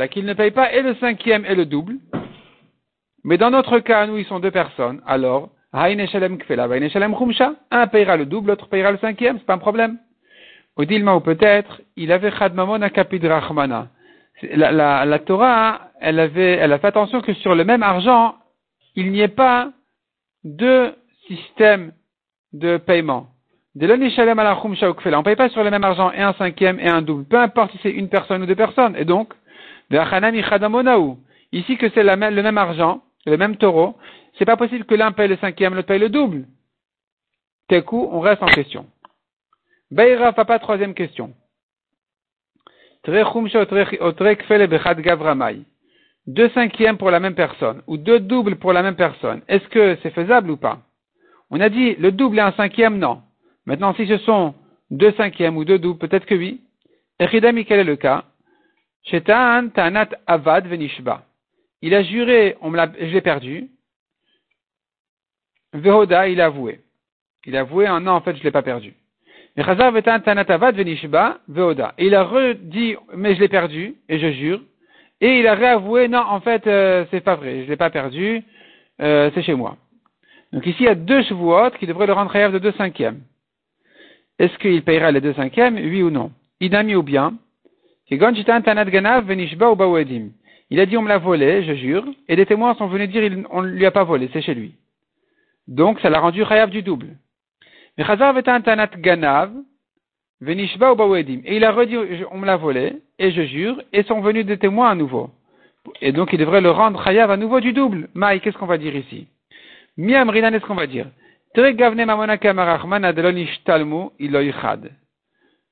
qu'il 0.08 0.24
ne 0.24 0.34
paye 0.34 0.50
pas 0.50 0.72
et 0.72 0.82
le 0.82 0.96
cinquième 0.96 1.44
et 1.44 1.54
le 1.54 1.64
double. 1.64 1.94
Mais 3.22 3.38
dans 3.38 3.50
notre 3.50 3.78
cas, 3.78 4.08
nous, 4.08 4.16
ils 4.16 4.26
sont 4.26 4.40
deux 4.40 4.50
personnes. 4.50 5.00
Alors, 5.06 5.50
un 5.72 5.86
payera 7.86 8.16
le 8.16 8.26
double, 8.26 8.48
l'autre 8.48 8.68
payera 8.68 8.90
le 8.90 8.98
cinquième, 8.98 9.38
c'est 9.38 9.46
pas 9.46 9.54
un 9.54 9.58
problème. 9.58 9.98
Ou 10.76 10.84
Dilma, 10.84 11.14
ou 11.14 11.20
peut-être, 11.20 11.82
il 11.94 12.10
avait 12.10 12.32
chadmamon 12.32 12.82
à 12.82 12.88
Rahmana. 12.88 13.86
La, 14.42 14.72
la, 14.72 15.04
la 15.04 15.18
Torah, 15.18 15.90
elle 16.00 16.18
avait, 16.18 16.52
elle 16.52 16.72
a 16.72 16.78
fait 16.78 16.86
attention 16.88 17.20
que 17.20 17.34
sur 17.34 17.54
le 17.54 17.64
même 17.64 17.82
argent, 17.82 18.36
il 18.96 19.12
n'y 19.12 19.20
ait 19.20 19.28
pas 19.28 19.72
deux 20.44 20.94
systèmes 21.26 21.92
de 22.52 22.78
paiement. 22.78 23.28
On 23.76 23.86
ne 23.86 25.22
paye 25.22 25.36
pas 25.36 25.48
sur 25.50 25.62
le 25.62 25.70
même 25.70 25.84
argent 25.84 26.10
et 26.12 26.20
un 26.20 26.32
cinquième 26.34 26.80
et 26.80 26.88
un 26.88 27.02
double, 27.02 27.24
peu 27.24 27.38
importe 27.38 27.70
si 27.72 27.78
c'est 27.82 27.90
une 27.90 28.08
personne 28.08 28.42
ou 28.42 28.46
deux 28.46 28.56
personnes. 28.56 28.96
Et 28.96 29.04
donc, 29.04 29.32
ici 31.52 31.76
que 31.76 31.88
c'est 31.90 32.02
le 32.02 32.16
même 32.42 32.58
argent, 32.58 33.02
le 33.26 33.36
même 33.36 33.56
taureau, 33.56 33.96
c'est 34.38 34.44
pas 34.44 34.56
possible 34.56 34.84
que 34.84 34.94
l'un 34.94 35.12
paye 35.12 35.28
le 35.28 35.36
cinquième, 35.36 35.74
l'autre 35.74 35.88
paye 35.88 36.00
le 36.00 36.08
double. 36.08 36.46
coup, 37.86 38.08
on 38.10 38.20
reste 38.20 38.42
en 38.42 38.46
question. 38.46 38.86
Beira, 39.90 40.32
papa, 40.32 40.58
troisième 40.58 40.94
question. 40.94 41.32
Deux 46.26 46.48
cinquièmes 46.50 46.98
pour 46.98 47.10
la 47.10 47.20
même 47.20 47.34
personne, 47.34 47.82
ou 47.86 47.96
deux 47.96 48.20
doubles 48.20 48.56
pour 48.56 48.72
la 48.72 48.82
même 48.82 48.96
personne. 48.96 49.40
Est-ce 49.48 49.66
que 49.68 49.96
c'est 50.02 50.10
faisable 50.10 50.50
ou 50.50 50.56
pas? 50.56 50.80
On 51.50 51.60
a 51.60 51.68
dit 51.68 51.94
le 51.96 52.12
double 52.12 52.38
et 52.38 52.42
un 52.42 52.52
cinquième, 52.52 52.98
non. 52.98 53.22
Maintenant, 53.66 53.94
si 53.94 54.06
ce 54.06 54.18
sont 54.18 54.54
deux 54.90 55.12
cinquièmes 55.12 55.56
ou 55.56 55.64
deux 55.64 55.78
doubles, 55.78 55.98
peut-être 55.98 56.26
que 56.26 56.34
oui. 56.34 56.60
Echidami, 57.18 57.64
quel 57.64 57.80
est 57.80 57.84
le 57.84 57.96
cas? 57.96 58.24
Tanat 59.04 60.08
avad 60.26 60.66
venishba. 60.66 61.24
Il 61.82 61.94
a 61.94 62.02
juré, 62.02 62.56
on 62.60 62.70
me 62.70 62.76
l'a, 62.76 62.92
je 62.98 63.06
l'ai 63.06 63.22
perdu. 63.22 63.70
Vehoda, 65.72 66.28
il 66.28 66.40
a 66.40 66.46
avoué. 66.46 66.80
Il 67.46 67.56
a 67.56 67.60
avoué, 67.60 67.86
non, 67.86 68.12
en 68.12 68.20
fait, 68.20 68.36
je 68.36 68.42
l'ai 68.42 68.50
pas 68.50 68.62
perdu. 68.62 68.94
Vehoda. 71.48 71.94
il 71.98 72.14
a 72.14 72.22
redit, 72.22 72.96
mais 73.16 73.34
je 73.34 73.40
l'ai 73.40 73.48
perdu, 73.48 73.94
et 74.08 74.18
je 74.18 74.30
jure. 74.32 74.60
Et 75.20 75.40
il 75.40 75.46
a 75.46 75.54
réavoué, 75.54 76.08
non, 76.08 76.20
en 76.20 76.40
fait, 76.40 76.66
euh, 76.66 77.04
c'est 77.10 77.20
pas 77.20 77.36
vrai, 77.36 77.64
je 77.64 77.68
l'ai 77.70 77.76
pas 77.76 77.90
perdu, 77.90 78.42
euh, 79.02 79.30
c'est 79.34 79.42
chez 79.42 79.54
moi. 79.54 79.76
Donc 80.52 80.66
ici, 80.66 80.78
il 80.80 80.86
y 80.86 80.88
a 80.88 80.94
deux 80.94 81.22
chevaux 81.22 81.70
qui 81.78 81.86
devraient 81.86 82.06
le 82.06 82.12
rendre 82.12 82.50
de 82.50 82.58
deux 82.58 82.72
cinquièmes. 82.72 83.20
Est-ce 84.38 84.56
qu'il 84.58 84.82
payera 84.82 85.12
les 85.12 85.20
deux 85.20 85.34
cinquièmes 85.34 85.74
Oui 85.76 86.02
ou 86.02 86.10
non? 86.10 86.32
Idami 86.60 86.94
ou 86.94 87.02
bien 87.02 87.34
Il 88.10 88.22
a 90.80 90.86
dit 90.86 90.96
on 90.96 91.02
me 91.02 91.08
l'a 91.08 91.18
volé, 91.18 91.62
je 91.64 91.74
jure, 91.74 92.04
et 92.28 92.36
des 92.36 92.46
témoins 92.46 92.74
sont 92.74 92.86
venus 92.86 93.10
dire 93.10 93.44
on 93.50 93.62
ne 93.62 93.68
lui 93.68 93.86
a 93.86 93.90
pas 93.90 94.04
volé, 94.04 94.30
c'est 94.32 94.42
chez 94.42 94.54
lui. 94.54 94.74
Donc 95.68 96.00
ça 96.00 96.10
l'a 96.10 96.20
rendu 96.20 96.44
chayav 96.44 96.70
du 96.70 96.82
double. 96.82 97.16
Et 101.44 101.56
il 101.56 101.64
a 101.64 101.72
redit 101.72 101.98
on 102.30 102.38
me 102.38 102.46
l'a 102.46 102.56
volé, 102.56 102.96
et 103.18 103.30
je 103.30 103.42
jure, 103.42 103.82
et 103.92 104.02
sont 104.04 104.20
venus 104.20 104.46
des 104.46 104.58
témoins 104.58 104.90
à 104.90 104.94
nouveau. 104.94 105.30
Et 106.00 106.12
donc 106.12 106.32
il 106.32 106.38
devrait 106.38 106.60
le 106.60 106.70
rendre 106.70 107.02
chayav 107.04 107.30
à 107.30 107.36
nouveau 107.36 107.60
du 107.60 107.72
double. 107.72 108.08
Maï, 108.14 108.40
qu'est-ce 108.40 108.56
qu'on 108.56 108.66
va 108.66 108.78
dire 108.78 108.96
ici? 108.96 109.26
Miamrinan, 109.96 110.50
qu'est-ce 110.50 110.64
qu'on 110.64 110.74
va 110.74 110.86
dire? 110.86 111.06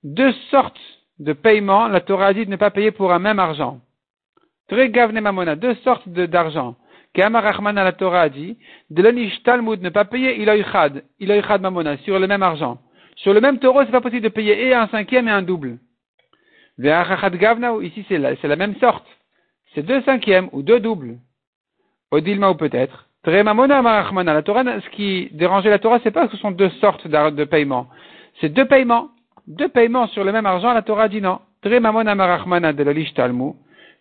Deux 0.05 0.33
sortes 0.51 0.81
de 1.19 1.33
paiements, 1.33 1.89
la 1.89 2.01
Torah 2.01 2.33
dit 2.33 2.47
de 2.47 2.51
ne 2.51 2.57
pas 2.57 2.71
payer 2.71 2.91
pour 2.91 3.13
un 3.13 3.19
même 3.19 3.39
argent. 3.39 3.81
Deux 4.71 5.75
sortes 5.85 6.09
d'argent. 6.09 6.77
Kamarachman 7.19 7.75
la 7.75 7.91
Torah 7.91 8.21
a 8.21 8.29
dit, 8.29 8.57
de 8.91 9.43
Talmud 9.43 9.83
ne 9.83 9.89
pas 9.89 10.05
payer 10.05 10.41
iloichad, 10.41 11.03
iloichad 11.19 11.61
mamona, 11.61 11.97
sur 12.05 12.17
le 12.17 12.29
même 12.29 12.45
argent. 12.45 12.79
Sur 13.17 13.35
le 13.35 13.41
même 13.41 13.59
taureau, 13.59 13.85
c'est 13.85 13.91
pas 13.91 14.01
possible 14.01 14.23
de 14.23 14.29
payer 14.29 14.69
et 14.69 14.73
un 14.73 14.87
cinquième 14.87 15.27
et 15.27 15.33
un 15.33 15.43
double. 15.43 15.79
Ici, 16.79 18.05
c'est 18.09 18.19
la, 18.19 18.35
la, 18.41 18.55
même 18.55 18.77
sorte. 18.77 19.05
C'est 19.75 19.83
deux 19.83 20.01
cinquièmes 20.03 20.49
ou 20.53 20.63
deux 20.63 20.79
doubles. 20.79 21.17
Odilma 22.13 22.51
ou 22.51 22.55
peut-être. 22.55 23.09
La 23.25 24.43
Torah, 24.43 24.63
ce 24.81 24.89
qui 24.91 25.29
dérangeait 25.33 25.71
la 25.71 25.81
Torah, 25.81 25.99
c'est 26.05 26.13
pas 26.13 26.29
que 26.29 26.37
ce 26.37 26.41
sont 26.41 26.53
deux 26.53 26.71
sortes 26.81 27.09
de 27.09 27.45
paiements. 27.45 27.89
C'est 28.41 28.51
deux 28.51 28.67
paiements. 28.67 29.09
Deux 29.49 29.69
paiements 29.69 30.07
sur 30.07 30.23
le 30.23 30.31
même 30.31 30.47
argent, 30.47 30.73
la 30.73 30.83
Torah 30.83 31.09
dit 31.09 31.21
non. 31.21 31.41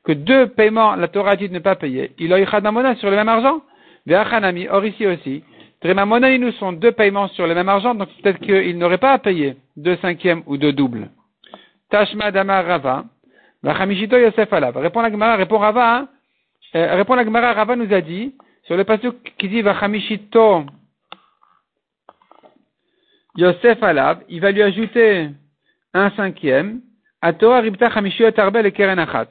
Que 0.08 0.14
deux 0.14 0.48
paiements, 0.48 0.96
la 0.96 1.10
Torah 1.10 1.36
dit 1.36 1.50
de 1.50 1.54
ne 1.54 1.60
pas 1.60 1.76
payer. 1.76 2.14
Il 2.18 2.32
a 2.34 2.62
mamona 2.62 2.96
sur 2.96 3.10
le 3.10 3.18
même 3.18 3.28
argent? 3.28 3.62
Or 4.10 4.86
ici 4.86 5.06
aussi. 5.06 5.44
Tremamona, 5.82 6.38
nous 6.38 6.54
sont 6.54 6.72
deux 6.72 6.94
paiements 6.94 7.28
sur 7.28 7.46
le 7.46 7.54
même 7.54 7.68
argent, 7.68 7.94
donc 7.94 8.08
peut-être 8.22 8.40
qu'il 8.40 8.78
n'aurait 8.78 9.00
pas 9.00 9.12
à 9.12 9.20
payer 9.20 9.58
deux 9.76 9.98
cinquièmes 9.98 10.44
ou 10.46 10.56
deux 10.56 10.72
doubles. 10.72 11.10
Tashma 11.90 12.32
Damar 12.32 12.66
Rava. 12.66 13.04
Yosef 13.66 14.54
Alav. 14.54 14.78
Répond 14.78 15.02
la 15.02 15.12
Gemara, 15.12 15.36
répond 15.36 15.58
Rava, 15.58 15.98
hein. 15.98 16.08
euh, 16.76 16.96
répond 16.96 17.16
la 17.16 17.26
Gemara, 17.26 17.52
Rava 17.52 17.76
nous 17.76 17.94
a 17.94 18.00
dit, 18.00 18.34
sur 18.64 18.78
le 18.78 18.86
passage 18.86 19.12
qui 19.38 19.50
dit 19.50 19.62
Vachamishito 19.62 20.64
Yosef 23.36 23.84
Alab, 23.84 24.22
il 24.30 24.40
va 24.40 24.52
lui 24.52 24.64
ajouter 24.64 25.32
un 25.94 26.12
cinquième, 26.12 26.80
Torah 27.40 27.60
Ribta 27.60 27.92
Chamishiot 27.92 28.32
Arbel 28.38 28.68
et 28.68 28.72
Keren 28.72 29.00
Achat. 29.00 29.28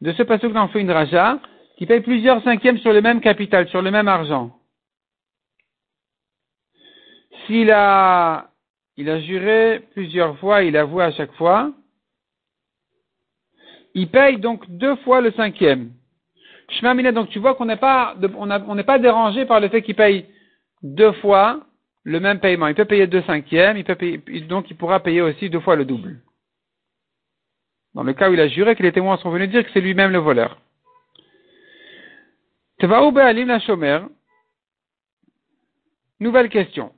De 0.00 0.12
ce 0.12 0.22
passage, 0.22 0.50
on 0.54 0.68
fait 0.68 0.80
une 0.80 0.90
raja 0.90 1.38
qui 1.76 1.86
paye 1.86 2.00
plusieurs 2.00 2.42
cinquièmes 2.42 2.78
sur 2.78 2.92
le 2.92 3.00
même 3.00 3.20
capital, 3.20 3.68
sur 3.68 3.82
le 3.82 3.90
même 3.90 4.08
argent. 4.08 4.50
S'il 7.46 7.70
a, 7.70 8.50
il 8.96 9.08
a 9.08 9.20
juré 9.20 9.80
plusieurs 9.92 10.38
fois, 10.38 10.62
il 10.62 10.76
avoue 10.76 11.00
à 11.00 11.12
chaque 11.12 11.32
fois, 11.34 11.72
il 13.94 14.08
paye 14.08 14.38
donc 14.38 14.68
deux 14.68 14.96
fois 14.96 15.20
le 15.20 15.32
cinquième. 15.32 15.92
Shmamina, 16.68 17.12
donc 17.12 17.28
tu 17.30 17.38
vois 17.38 17.54
qu'on 17.54 17.66
n'est 17.66 17.76
pas, 17.76 18.16
on 18.36 18.74
n'est 18.74 18.84
pas 18.84 18.98
dérangé 18.98 19.46
par 19.46 19.60
le 19.60 19.68
fait 19.68 19.82
qu'il 19.82 19.94
paye 19.94 20.26
deux 20.82 21.12
fois 21.12 21.64
le 22.02 22.20
même 22.20 22.40
paiement. 22.40 22.66
Il 22.68 22.74
peut 22.74 22.84
payer 22.84 23.06
deux 23.06 23.22
cinquièmes, 23.22 23.76
il 23.76 23.84
peut 23.84 23.94
payer, 23.94 24.18
donc 24.42 24.70
il 24.70 24.76
pourra 24.76 25.00
payer 25.00 25.22
aussi 25.22 25.48
deux 25.48 25.60
fois 25.60 25.76
le 25.76 25.84
double. 25.84 26.20
Dans 27.96 28.02
le 28.02 28.12
cas 28.12 28.28
où 28.28 28.34
il 28.34 28.40
a 28.40 28.48
juré 28.48 28.76
que 28.76 28.82
les 28.82 28.92
témoins 28.92 29.16
sont 29.16 29.30
venus 29.30 29.48
dire 29.48 29.64
que 29.64 29.70
c'est 29.72 29.80
lui-même 29.80 30.12
le 30.12 30.18
voleur. 30.18 30.60
Nouvelle 36.20 36.50
question. 36.50 36.92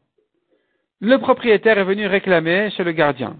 Le 1.00 1.18
propriétaire 1.18 1.78
est 1.78 1.84
venu 1.84 2.08
réclamer 2.08 2.70
chez 2.72 2.82
le 2.82 2.90
gardien. 2.90 3.36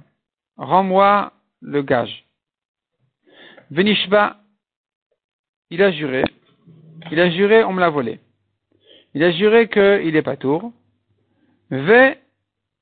Rends-moi 0.56 1.32
le 1.60 1.82
gage. 1.82 2.26
Venishba 3.72 4.38
il 5.70 5.82
a 5.82 5.90
juré, 5.90 6.22
il 7.10 7.20
a 7.20 7.28
juré, 7.28 7.62
on 7.64 7.72
me 7.72 7.80
l'a 7.80 7.90
volé. 7.90 8.20
Il 9.14 9.22
a 9.22 9.32
juré 9.32 9.68
qu'il 9.68 10.16
est 10.16 10.22
pas 10.22 10.36
tour. 10.36 10.72
Ve 11.70 12.14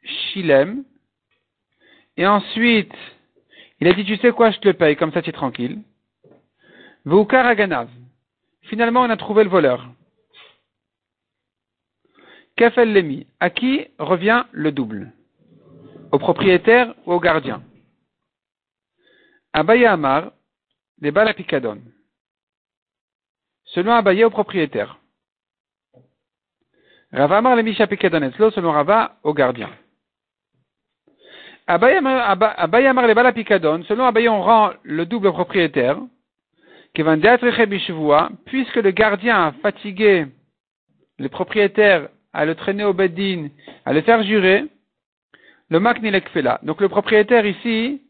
Shilem. 0.05 0.85
Et 2.17 2.27
ensuite, 2.27 2.95
il 3.81 3.89
a 3.89 3.93
dit, 3.93 4.05
tu 4.05 4.17
sais 4.17 4.33
quoi, 4.33 4.51
je 4.51 4.59
te 4.59 4.69
le 4.69 4.75
paye, 4.75 4.97
comme 4.97 5.13
ça 5.13 5.23
tu 5.23 5.31
es 5.31 5.33
tranquille. 5.33 5.83
Veukar 7.05 7.47
Aganav. 7.47 7.89
Finalement, 8.63 9.03
on 9.03 9.11
a 9.11 9.17
trouvé 9.17 9.45
le 9.45 9.51
voleur. 9.51 9.89
Kafel 12.57 12.93
Lemi. 12.93 13.27
À 13.39 13.51
qui 13.51 13.87
revient 13.99 14.45
le 14.53 14.73
double? 14.73 15.13
Au 16.11 16.19
propriétaire 16.19 16.95
ou 17.05 17.13
au 17.13 17.21
gardien? 17.21 17.63
Abaya 19.53 19.93
Amar, 19.93 20.33
des 20.99 21.11
Balapikadon 21.11 21.81
selon 23.67 23.93
Abaye 23.93 24.25
au 24.25 24.31
propriétaire. 24.31 24.99
Rava 27.13 27.39
Amar 27.39 27.57
le 27.57 27.63
Misha 27.63 27.87
selon 27.87 28.73
Rava 28.73 29.19
au 29.23 29.35
gardien. 29.35 29.71
Abaye 31.67 31.97
Amar 31.97 33.07
le 33.07 33.15
Bala 33.15 33.33
selon 33.89 34.05
Abaye 34.05 34.29
on 34.29 34.43
rend 34.43 34.71
le 34.85 35.05
double 35.05 35.33
propriétaire, 35.33 35.99
puisque 38.45 38.77
le 38.77 38.91
gardien 38.91 39.47
a 39.47 39.53
fatigué 39.63 40.27
le 41.19 41.29
propriétaire 41.29 42.09
à 42.33 42.45
le 42.45 42.55
traîner 42.55 42.85
au 42.85 42.93
beddin, 42.93 43.49
à 43.85 43.93
le 43.93 44.03
faire 44.03 44.23
jurer, 44.23 44.67
le 45.71 45.81
maknilek 45.81 46.29
fait 46.29 46.43
là. 46.43 46.61
Donc 46.63 46.81
le 46.81 46.89
propriétaire 46.89 47.47
ici, 47.47 48.03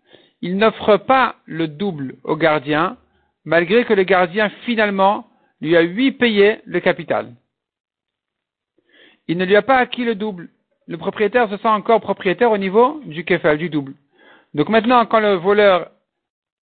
il 0.42 0.56
n'offre 0.56 0.96
pas 0.98 1.36
le 1.46 1.68
double 1.68 2.16
au 2.24 2.36
gardien, 2.36 2.98
malgré 3.44 3.84
que 3.84 3.94
le 3.94 4.02
gardien 4.02 4.50
finalement 4.64 5.28
lui 5.60 5.76
a 5.76 5.80
huit 5.80 6.12
payé 6.12 6.60
le 6.66 6.80
capital. 6.80 7.32
Il 9.28 9.38
ne 9.38 9.44
lui 9.44 9.56
a 9.56 9.62
pas 9.62 9.78
acquis 9.78 10.04
le 10.04 10.14
double. 10.14 10.50
Le 10.86 10.96
propriétaire 10.98 11.48
se 11.50 11.56
sent 11.56 11.68
encore 11.68 12.00
propriétaire 12.00 12.50
au 12.50 12.58
niveau 12.58 13.00
du 13.04 13.24
kefal, 13.24 13.58
du 13.58 13.68
double. 13.68 13.94
Donc 14.54 14.68
maintenant, 14.68 15.04
quand 15.06 15.20
le 15.20 15.34
voleur, 15.34 15.90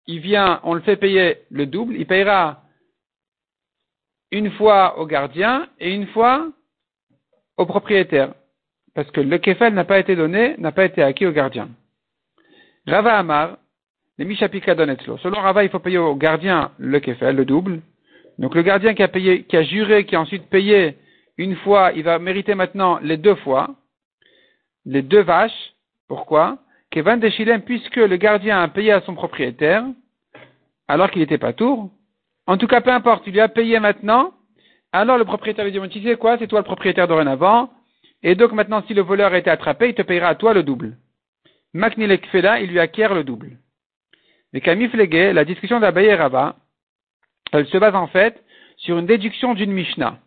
il 0.07 0.21
vient, 0.21 0.61
on 0.65 0.75
le 0.75 0.81
fait 0.81 0.97
payer 0.97 1.39
le 1.51 1.67
double, 1.67 1.97
il 1.97 2.07
payera 2.07 2.63
une 4.31 4.51
fois 4.53 4.99
au 4.99 5.07
gardien 5.07 5.69
et 5.79 5.95
une 5.95 6.07
fois 6.09 6.49
au 7.57 7.67
propriétaire. 7.67 8.33
Parce 8.95 9.11
que 9.11 9.21
le 9.21 9.39
kefal 9.39 9.75
n'a 9.75 9.85
pas 9.85 9.99
été 9.99 10.17
donné, 10.17 10.57
n'a 10.59 10.73
pas 10.73 10.85
été 10.85 11.03
acquis 11.03 11.27
au 11.27 11.33
gardien. 11.33 11.69
Rava 12.87 13.19
Amar, 13.19 13.59
les 14.19 14.25
Mishapika 14.25 14.75
Donetzlo. 14.75 15.19
Selon 15.19 15.41
Rava, 15.41 15.65
il 15.65 15.71
faut 15.71 15.79
payer 15.79 15.99
au 15.99 16.15
gardien 16.15 16.71
le 16.79 17.01
kefal, 17.01 17.37
le 17.37 17.45
double, 17.45 17.81
donc 18.39 18.55
le 18.55 18.63
gardien 18.63 18.95
qui 18.95 19.03
a 19.03 19.09
payé, 19.09 19.45
qui 19.45 19.57
a 19.57 19.63
juré, 19.63 20.05
qui 20.07 20.17
a 20.17 20.21
ensuite 20.21 20.49
payé 20.49 20.97
une 21.37 21.57
fois, 21.57 21.93
il 21.95 22.05
va 22.05 22.19
mériter 22.19 22.55
maintenant 22.55 22.99
les 23.03 23.17
deux 23.17 23.35
fois, 23.37 23.75
les 24.87 25.03
deux 25.03 25.23
vaches. 25.23 25.75
Pourquoi? 26.09 26.59
Kevin 26.91 27.29
Chilem, 27.31 27.63
puisque 27.63 27.97
le 27.97 28.17
gardien 28.17 28.63
a 28.63 28.69
payé 28.69 28.93
à 28.93 29.01
son 29.01 29.15
propriétaire, 29.15 29.85
alors 30.87 31.11
qu'il 31.11 31.21
n'était 31.21 31.39
pas 31.39 31.53
tour. 31.53 31.91
En 32.47 32.57
tout 32.57 32.67
cas, 32.67 32.81
peu 32.81 32.91
importe, 32.91 33.27
il 33.27 33.33
lui 33.33 33.41
a 33.41 33.49
payé 33.49 33.81
maintenant. 33.81 34.33
Alors 34.93 35.19
le 35.19 35.25
propriétaire 35.25 35.65
lui 35.65 35.73
dit, 35.73 35.89
tu 35.89 36.03
sais 36.03 36.17
quoi, 36.17 36.39
c'est 36.39 36.47
toi 36.47 36.61
le 36.61 36.65
propriétaire 36.65 37.09
dorénavant. 37.09 37.71
Et 38.23 38.35
donc 38.35 38.53
maintenant, 38.53 38.83
si 38.87 38.95
le 38.95 39.03
voleur 39.03 39.33
a 39.33 39.39
été 39.39 39.51
attrapé, 39.51 39.89
il 39.89 39.95
te 39.95 40.03
payera 40.03 40.29
à 40.29 40.35
toi 40.35 40.55
le 40.55 40.63
double. 40.63 40.97
Maknilek 41.73 42.27
Fela, 42.29 42.61
il 42.61 42.71
lui 42.71 42.79
acquiert 42.79 43.13
le 43.13 43.25
double. 43.25 43.59
Mais 44.53 44.61
Camille 44.61 44.89
la 44.89 45.45
discussion 45.45 45.81
d'Abaye 45.81 46.15
Rava, 46.15 46.57
elle 47.53 47.67
se 47.67 47.77
base 47.77 47.97
en 47.97 48.07
fait 48.07 48.41
sur 48.77 48.99
une 48.99 49.07
déduction 49.07 49.55
d'une 49.55 49.73
Mishnah. 49.73 50.19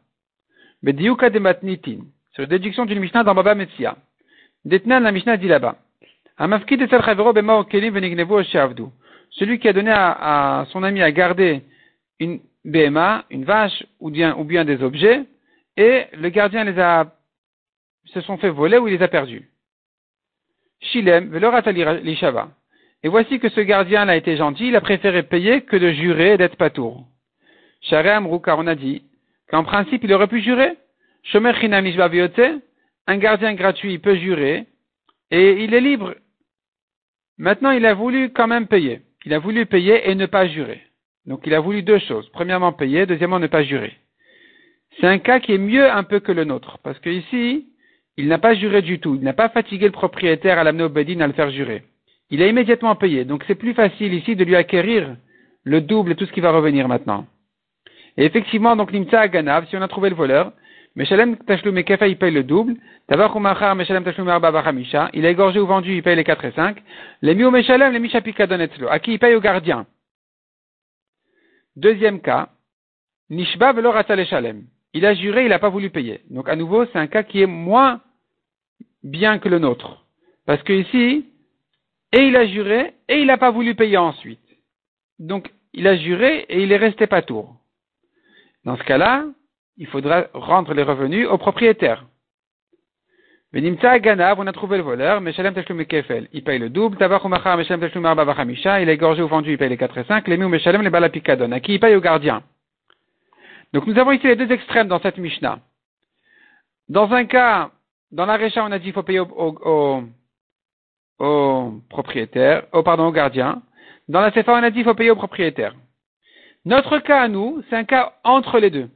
Bediuka 0.83 1.29
de 1.29 1.39
Matnitin. 1.39 1.99
Sur 2.33 2.43
une 2.43 2.49
déduction 2.49 2.85
d'une 2.85 2.99
Mishnah 2.99 3.23
dans 3.23 3.33
Baba 3.33 3.55
Metsia. 3.55 3.95
Détenant 4.67 4.99
la 4.99 5.13
Mishnah 5.13 5.37
dit 5.37 5.47
là-bas. 5.47 5.77
Celui 9.29 9.59
qui 9.59 9.67
a 9.69 9.73
donné 9.73 9.91
à, 9.91 10.65
son 10.71 10.83
ami 10.83 11.01
à 11.01 11.09
garder 11.13 11.61
une 12.19 12.41
BMA, 12.65 13.23
une 13.29 13.45
vache 13.45 13.85
ou 14.01 14.09
bien, 14.09 14.35
ou 14.35 14.43
bien 14.43 14.65
des 14.65 14.83
objets, 14.83 15.23
et 15.77 16.07
le 16.11 16.27
gardien 16.27 16.65
les 16.65 16.77
a, 16.79 17.13
se 18.07 18.19
sont 18.19 18.35
fait 18.35 18.49
voler 18.49 18.77
ou 18.77 18.89
il 18.89 18.95
les 18.95 19.03
a 19.03 19.07
perdus. 19.07 19.49
Shilem. 20.81 21.31
Et 23.03 23.07
voici 23.07 23.39
que 23.39 23.47
ce 23.47 23.61
gardien 23.61 24.09
a 24.09 24.17
été 24.17 24.35
gentil, 24.35 24.67
il 24.67 24.75
a 24.75 24.81
préféré 24.81 25.23
payer 25.23 25.61
que 25.61 25.77
de 25.77 25.91
jurer 25.91 26.33
et 26.33 26.37
d'être 26.37 26.57
patour. 26.57 27.07
Sharem 27.83 28.27
car 28.41 28.59
on 28.59 28.67
a 28.67 28.75
dit 28.75 29.03
qu'en 29.49 29.63
principe 29.63 30.03
il 30.03 30.11
aurait 30.11 30.27
pu 30.27 30.41
jurer. 30.41 30.73
Shomer 31.23 31.53
un 33.07 33.17
gardien 33.17 33.53
gratuit 33.53 33.97
peut 33.99 34.15
jurer 34.15 34.65
et 35.31 35.63
il 35.63 35.73
est 35.73 35.81
libre. 35.81 36.15
Maintenant 37.37 37.71
il 37.71 37.85
a 37.85 37.93
voulu 37.93 38.31
quand 38.31 38.47
même 38.47 38.67
payer. 38.67 39.01
Il 39.25 39.33
a 39.33 39.39
voulu 39.39 39.65
payer 39.65 40.09
et 40.09 40.15
ne 40.15 40.25
pas 40.25 40.47
jurer. 40.47 40.81
Donc 41.25 41.41
il 41.45 41.53
a 41.53 41.59
voulu 41.59 41.83
deux 41.83 41.99
choses. 41.99 42.29
Premièrement, 42.29 42.71
payer. 42.71 43.05
Deuxièmement, 43.05 43.39
ne 43.39 43.47
pas 43.47 43.63
jurer. 43.63 43.93
C'est 44.99 45.07
un 45.07 45.19
cas 45.19 45.39
qui 45.39 45.53
est 45.53 45.57
mieux 45.57 45.91
un 45.91 46.03
peu 46.03 46.19
que 46.19 46.31
le 46.31 46.45
nôtre. 46.45 46.79
Parce 46.79 46.97
que 46.99 47.09
ici, 47.09 47.67
il 48.15 48.27
n'a 48.29 48.39
pas 48.39 48.55
juré 48.55 48.81
du 48.81 48.99
tout. 48.99 49.15
Il 49.15 49.21
n'a 49.21 49.33
pas 49.33 49.49
fatigué 49.49 49.85
le 49.85 49.91
propriétaire 49.91 50.57
à 50.57 50.63
l'amener 50.63 50.85
au 50.85 50.89
Bedin 50.89 51.19
à 51.19 51.27
le 51.27 51.33
faire 51.33 51.51
jurer. 51.51 51.83
Il 52.29 52.41
a 52.41 52.47
immédiatement 52.47 52.95
payé. 52.95 53.25
Donc 53.25 53.43
c'est 53.45 53.55
plus 53.55 53.73
facile 53.73 54.13
ici 54.13 54.35
de 54.35 54.43
lui 54.43 54.55
acquérir 54.55 55.15
le 55.63 55.81
double 55.81 56.13
et 56.13 56.15
tout 56.15 56.25
ce 56.25 56.31
qui 56.31 56.39
va 56.39 56.51
revenir 56.51 56.87
maintenant. 56.87 57.27
Et 58.15 58.23
effectivement, 58.23 58.75
donc 58.75 58.93
Nimtsa 58.93 59.27
Ganav, 59.27 59.67
si 59.67 59.75
on 59.75 59.81
a 59.81 59.87
trouvé 59.87 60.09
le 60.09 60.15
voleur, 60.15 60.53
Meshalem 60.97 61.37
Tashlum 61.37 61.83
Kefa, 61.83 62.07
il 62.07 62.17
paye 62.17 62.31
le 62.31 62.43
double. 62.43 62.75
Machar, 63.07 63.75
Meshalem 63.75 64.03
Tashlum 64.03 64.27
Hamisha. 64.27 65.09
Il 65.13 65.25
a 65.27 65.29
égorgé 65.29 65.59
ou 65.59 65.67
vendu, 65.67 65.95
il 65.95 66.01
paye 66.01 66.15
les 66.15 66.23
4 66.23 66.45
et 66.45 66.51
5. 66.51 66.83
Les 67.21 67.35
Miu 67.35 67.51
Meshalem, 67.51 67.93
les 67.93 67.99
Misha 67.99 68.19
Pikadonetzlo. 68.19 68.87
À 68.89 68.97
qui 68.97 69.13
il 69.13 69.19
paye 69.19 69.35
au 69.35 69.39
gardien? 69.39 69.85
Deuxième 71.75 72.19
cas. 72.19 72.49
Nishba 73.29 73.73
Velorata 73.73 74.25
Shalem. 74.25 74.63
Il 74.93 75.05
a 75.05 75.13
juré, 75.13 75.43
il 75.43 75.49
n'a 75.49 75.59
pas 75.59 75.69
voulu 75.69 75.91
payer. 75.91 76.21
Donc 76.31 76.49
à 76.49 76.55
nouveau, 76.55 76.85
c'est 76.87 76.97
un 76.97 77.05
cas 77.05 77.21
qui 77.21 77.43
est 77.43 77.45
moins 77.45 78.01
bien 79.03 79.37
que 79.37 79.49
le 79.49 79.59
nôtre. 79.59 80.03
Parce 80.47 80.63
que 80.63 80.73
ici, 80.73 81.27
et 82.11 82.21
il 82.21 82.35
a 82.35 82.47
juré, 82.47 82.95
et 83.07 83.19
il 83.19 83.27
n'a 83.27 83.37
pas 83.37 83.51
voulu 83.51 83.75
payer 83.75 83.97
ensuite. 83.97 84.39
Donc, 85.19 85.51
il 85.73 85.87
a 85.87 85.95
juré 85.95 86.45
et 86.49 86.63
il 86.63 86.71
est 86.71 86.77
resté 86.77 87.05
pas 87.05 87.21
tour. 87.21 87.55
Dans 88.63 88.77
ce 88.77 88.83
cas-là, 88.83 89.25
il 89.77 89.87
faudra 89.87 90.27
rendre 90.33 90.73
les 90.73 90.83
revenus 90.83 91.27
au 91.27 91.37
propriétaire. 91.37 92.05
Venimta 93.53 93.97
Ganav, 93.99 94.39
on 94.39 94.47
a 94.47 94.51
trouvé 94.51 94.77
le 94.77 94.83
voleur, 94.83 95.21
Meshalem 95.21 95.53
Tashlum 95.53 95.85
Kefel, 95.85 96.27
il 96.33 96.43
paye 96.43 96.59
le 96.59 96.69
double, 96.69 96.97
Tabachumacha, 96.97 97.55
Meshalem 97.55 97.79
Tashlum 97.79 98.05
Arba 98.05 98.25
il 98.81 98.89
a 98.89 98.91
égorgé 98.91 99.23
ou 99.23 99.27
vendu, 99.27 99.51
il 99.51 99.57
paye 99.57 99.69
les 99.69 99.77
4 99.77 99.97
et 99.99 100.03
5, 100.03 100.27
les 100.27 100.37
Miu 100.37 100.49
Meshalem, 100.49 100.81
les 100.81 100.89
Balapikadon, 100.89 101.51
à 101.53 101.59
qui 101.59 101.75
il 101.75 101.79
paye 101.79 101.95
au 101.95 102.01
gardien. 102.01 102.43
Donc 103.73 103.87
nous 103.87 103.97
avons 103.97 104.11
ici 104.11 104.27
les 104.27 104.35
deux 104.35 104.51
extrêmes 104.51 104.87
dans 104.87 104.99
cette 104.99 105.17
Mishnah. 105.17 105.59
Dans 106.89 107.11
un 107.13 107.25
cas, 107.25 107.71
dans 108.11 108.25
la 108.25 108.37
Récha, 108.37 108.63
on 108.63 108.71
a 108.71 108.79
dit 108.79 108.85
qu'il 108.85 108.93
faut 108.93 109.03
payer 109.03 109.19
au, 109.19 110.03
au, 111.19 111.81
propriétaire, 111.89 112.63
au, 112.71 112.83
pardon, 112.83 113.07
au 113.07 113.11
gardien. 113.11 113.61
Dans 114.07 114.21
la 114.21 114.31
Sefa, 114.31 114.53
on 114.53 114.63
a 114.63 114.69
dit 114.69 114.77
qu'il 114.77 114.85
faut 114.85 114.93
payer 114.93 115.11
au 115.11 115.15
propriétaire. 115.15 115.73
Notre 116.65 116.99
cas 116.99 117.21
à 117.21 117.27
nous, 117.27 117.63
c'est 117.69 117.75
un 117.75 117.83
cas 117.83 118.13
entre 118.23 118.59
les 118.59 118.69
deux. 118.69 118.89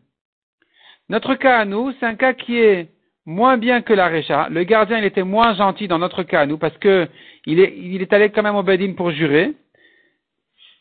Notre 1.12 1.36
cas 1.36 1.58
à 1.58 1.65
nous, 1.65 1.91
c'est 2.00 2.06
un 2.06 2.15
cas 2.15 2.32
qui 2.32 2.58
est 2.58 2.88
moins 3.25 3.58
bien 3.58 3.82
que 3.82 3.91
la 3.91 4.08
Récha. 4.08 4.48
Le 4.50 4.63
gardien, 4.63 4.98
il 4.98 5.03
était 5.03 5.24
moins 5.24 5.53
gentil 5.56 5.89
dans 5.89 6.00
notre 6.00 6.24
cas 6.24 6.39
à 6.39 6.46
nous 6.46 6.58
parce 6.58 6.77
que 6.77 7.06
il 7.46 7.60
est, 7.60 8.13
allé 8.13 8.30
quand 8.30 8.44
même 8.44 8.56
au 8.56 8.63
Bedin 8.63 8.94
pour 8.94 9.12
jurer. 9.12 9.51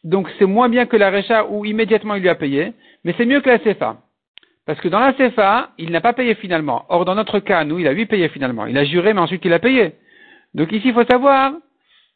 Donc 0.05 0.31
c'est 0.39 0.47
moins 0.47 0.69
bien 0.69 0.87
que 0.87 0.97
la 0.97 1.11
Récha 1.11 1.47
où 1.47 1.65
immédiatement 1.65 2.15
il 2.15 2.23
lui 2.23 2.29
a 2.29 2.37
payé. 2.37 2.75
Mais 3.03 3.13
c'est 3.19 3.27
mieux 3.27 3.41
que 3.41 3.51
la 3.51 3.59
CFA. 3.59 3.97
Parce 4.67 4.81
que 4.81 4.87
dans 4.87 5.01
la 5.01 5.15
CFA, 5.15 5.71
il 5.79 5.91
n'a 5.91 6.01
pas 6.01 6.13
payé 6.13 6.37
finalement. 6.37 6.85
Or, 6.91 7.05
dans 7.05 7.17
notre 7.17 7.41
cas, 7.41 7.65
nous, 7.65 7.81
il 7.81 7.89
a 7.89 7.93
lui 7.93 8.07
payé 8.07 8.29
finalement. 8.29 8.67
Il 8.67 8.79
a 8.79 8.85
juré, 8.85 9.13
mais 9.13 9.21
ensuite 9.21 9.45
il 9.45 9.53
a 9.53 9.59
payé. 9.59 9.95
Donc 10.55 10.71
ici, 10.71 10.91
il 10.91 10.95
faut 10.95 11.11
savoir 11.11 11.55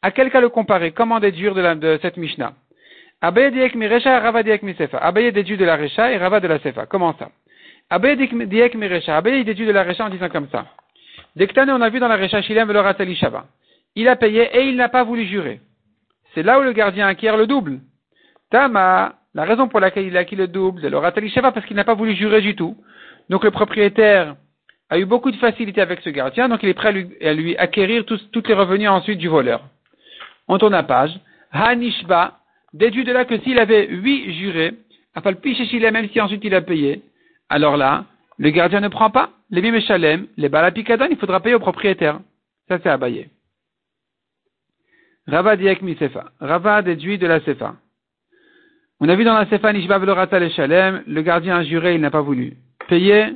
à 0.01 0.11
quel 0.11 0.31
cas 0.31 0.39
le 0.39 0.47
comparer. 0.47 0.91
Comment 0.91 1.19
déduire 1.19 1.53
de, 1.53 1.99
cette 2.01 2.15
Mishnah? 2.15 2.53
Abaye 3.19 3.75
mi 3.75 3.87
Recha, 3.87 4.21
Rava 4.21 4.41
mi. 4.41 4.73
Abaye 5.01 5.33
déduit 5.33 5.57
de 5.57 5.65
la 5.65 5.75
Recha 5.75 6.13
et 6.13 6.17
Rava 6.17 6.39
de 6.39 6.47
la 6.47 6.59
Sefa. 6.59 6.85
Comment 6.85 7.13
ça? 7.19 7.29
Abaye 7.89 8.15
diek 8.17 8.75
mi 8.75 8.87
Recha. 8.87 9.17
Abaye 9.17 9.43
déduit 9.43 9.65
de 9.65 9.71
la 9.71 9.83
Recha 9.83 10.05
en 10.05 10.09
disant 10.09 10.29
comme 10.29 10.47
ça. 10.49 10.65
Dektane, 11.35 11.69
on 11.69 11.81
a 11.81 11.89
vu 11.89 11.99
dans 11.99 12.07
la 12.07 12.17
Recha 12.17 12.41
Shilem 12.41 12.71
le 12.71 13.13
Shava. 13.15 13.45
Il 13.95 14.07
a 14.07 14.15
payé 14.15 14.49
et 14.53 14.67
il 14.67 14.75
n'a 14.75 14.89
pas 14.89 15.03
voulu 15.03 15.25
jurer. 15.25 15.59
C'est 16.33 16.43
là 16.43 16.59
où 16.59 16.63
le 16.63 16.73
gardien 16.73 17.07
acquiert 17.07 17.37
le 17.37 17.47
double. 17.47 17.79
Tama, 18.49 19.15
la 19.33 19.43
raison 19.43 19.67
pour 19.67 19.79
laquelle 19.79 20.05
il 20.05 20.17
a 20.17 20.21
acquis 20.21 20.35
le 20.35 20.47
double, 20.47 20.81
c'est 20.81 21.21
le 21.21 21.27
Sheva 21.27 21.51
parce 21.51 21.65
qu'il 21.65 21.75
n'a 21.75 21.83
pas 21.83 21.93
voulu 21.93 22.15
jurer 22.15 22.41
du 22.41 22.55
tout. 22.55 22.75
Donc 23.29 23.43
le 23.43 23.51
propriétaire 23.51 24.35
a 24.89 24.99
eu 24.99 25.05
beaucoup 25.05 25.31
de 25.31 25.37
facilité 25.37 25.81
avec 25.81 26.01
ce 26.01 26.09
gardien, 26.09 26.47
donc 26.47 26.61
il 26.63 26.69
est 26.69 26.73
prêt 26.73 26.89
à 27.21 27.33
lui, 27.33 27.57
acquérir 27.57 28.05
tous, 28.05 28.21
toutes 28.31 28.47
les 28.47 28.53
revenus 28.53 28.89
ensuite 28.89 29.17
du 29.17 29.27
voleur. 29.27 29.61
On 30.47 30.57
tourne 30.57 30.73
la 30.73 30.83
page. 30.83 31.11
Hanishba, 31.51 32.39
déduit 32.73 33.03
de 33.03 33.11
là 33.11 33.25
que 33.25 33.39
s'il 33.39 33.57
avait 33.59 33.87
huit 33.87 34.33
jurés, 34.33 34.73
même 35.91 36.09
si 36.09 36.21
ensuite 36.21 36.43
il 36.43 36.53
a 36.53 36.61
payé, 36.61 37.01
alors 37.49 37.77
là, 37.77 38.05
le 38.37 38.49
gardien 38.49 38.81
ne 38.81 38.87
prend 38.87 39.09
pas 39.09 39.29
les 39.49 39.61
bimeshalem, 39.61 40.27
les 40.37 40.49
balapikadon, 40.49 41.07
il 41.09 41.17
faudra 41.17 41.39
payer 41.39 41.55
au 41.55 41.59
propriétaire. 41.59 42.19
Ça 42.67 42.79
c'est 42.81 42.89
abayé. 42.89 43.29
Rava 45.27 45.55
diek 45.55 45.79
sefa. 45.99 46.31
Rava 46.39 46.81
déduit 46.81 47.17
de 47.17 47.27
la 47.27 47.39
sefa. 47.41 47.75
On 49.01 49.09
a 49.09 49.15
vu 49.15 49.25
dans 49.25 49.33
la 49.33 49.45
Sefa 49.47 49.73
Nishba 49.73 49.97
le 49.99 50.49
Shalem, 50.49 51.03
le 51.05 51.21
gardien 51.21 51.57
a 51.57 51.63
juré, 51.63 51.95
il 51.95 52.01
n'a 52.01 52.11
pas 52.11 52.21
voulu 52.21 52.53
payer. 52.87 53.35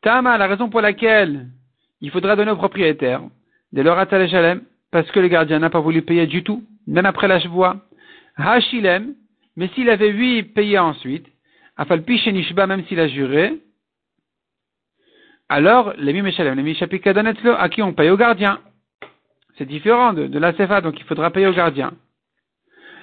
Tama, 0.00 0.38
la 0.38 0.46
raison 0.46 0.70
pour 0.70 0.80
laquelle 0.80 1.48
il 2.00 2.10
faudra 2.10 2.34
donner 2.34 2.50
au 2.50 2.56
propriétaire 2.56 3.20
de 3.72 3.82
l'Oratal 3.82 4.26
Shalem, 4.28 4.62
parce 4.90 5.10
que 5.10 5.20
le 5.20 5.28
gardien 5.28 5.58
n'a 5.58 5.68
pas 5.68 5.80
voulu 5.80 6.00
payer 6.00 6.26
du 6.26 6.42
tout, 6.42 6.64
même 6.86 7.04
après 7.04 7.28
la 7.28 7.40
chevoie. 7.40 7.76
Hashilem, 8.36 9.14
mais 9.56 9.68
s'il 9.68 9.90
avait 9.90 10.10
huit 10.10 10.44
payé 10.54 10.78
ensuite, 10.78 11.26
Afalpi 11.76 12.20
Nishba, 12.32 12.66
même 12.66 12.84
s'il 12.86 13.00
a 13.00 13.08
juré, 13.08 13.60
alors, 15.48 15.92
les 15.98 16.12
Mimeshalem, 16.12 16.56
les 16.56 16.62
Mishapikadonetlo, 16.62 17.52
à 17.52 17.68
qui 17.68 17.82
on 17.82 17.92
paye 17.92 18.10
au 18.10 18.16
gardien. 18.16 18.60
C'est 19.56 19.66
différent 19.66 20.12
de, 20.12 20.38
la 20.38 20.52
Sefa, 20.54 20.80
donc 20.80 20.98
il 20.98 21.04
faudra 21.04 21.30
payer 21.30 21.46
au 21.46 21.52
gardien. 21.52 21.92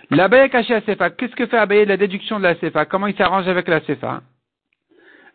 L'abeille 0.10 0.50
caché 0.50 0.74
à 0.74 0.82
Sefa. 0.82 1.12
Qu'est-ce 1.12 1.36
que 1.36 1.46
fait 1.46 1.58
Abaye 1.58 1.86
de 1.86 1.90
la 1.90 1.98
déduction 1.98 2.40
de 2.40 2.44
la 2.44 2.56
Sefa? 2.56 2.86
Comment 2.86 3.08
il 3.08 3.16
s'arrange 3.16 3.48
avec 3.48 3.68
la 3.68 3.80
Sefa? 3.82 4.22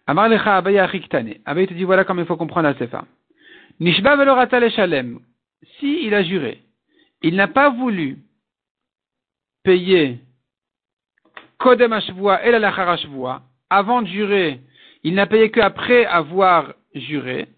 Amar 0.07 0.29
lecha 0.29 0.57
Abaye 0.57 0.79
achiktane. 0.79 1.37
Abaye 1.47 1.69
te 1.69 1.75
dit 1.75 1.85
voilà 1.85 2.05
comment 2.05 2.21
il 2.21 2.27
faut 2.27 2.37
comprendre 2.37 2.69
la 2.69 2.75
Sefa. 2.77 3.07
Nishba 3.81 4.17
velorata 4.17 4.69
shalem. 4.69 5.21
Si 5.79 6.05
il 6.05 6.13
a 6.13 6.23
juré, 6.23 6.61
il 7.23 7.37
n'a 7.37 7.49
pas 7.49 7.71
voulu 7.71 8.19
payer 9.63 10.19
Kodem 11.59 11.93
la 11.93 12.59
Lachar 12.59 12.99
avant 13.71 14.03
de 14.03 14.07
jurer, 14.09 14.61
il 15.03 15.15
n'a 15.15 15.27
payé 15.27 15.51
qu'après 15.51 16.05
avoir 16.07 16.75
juré. 16.95 17.49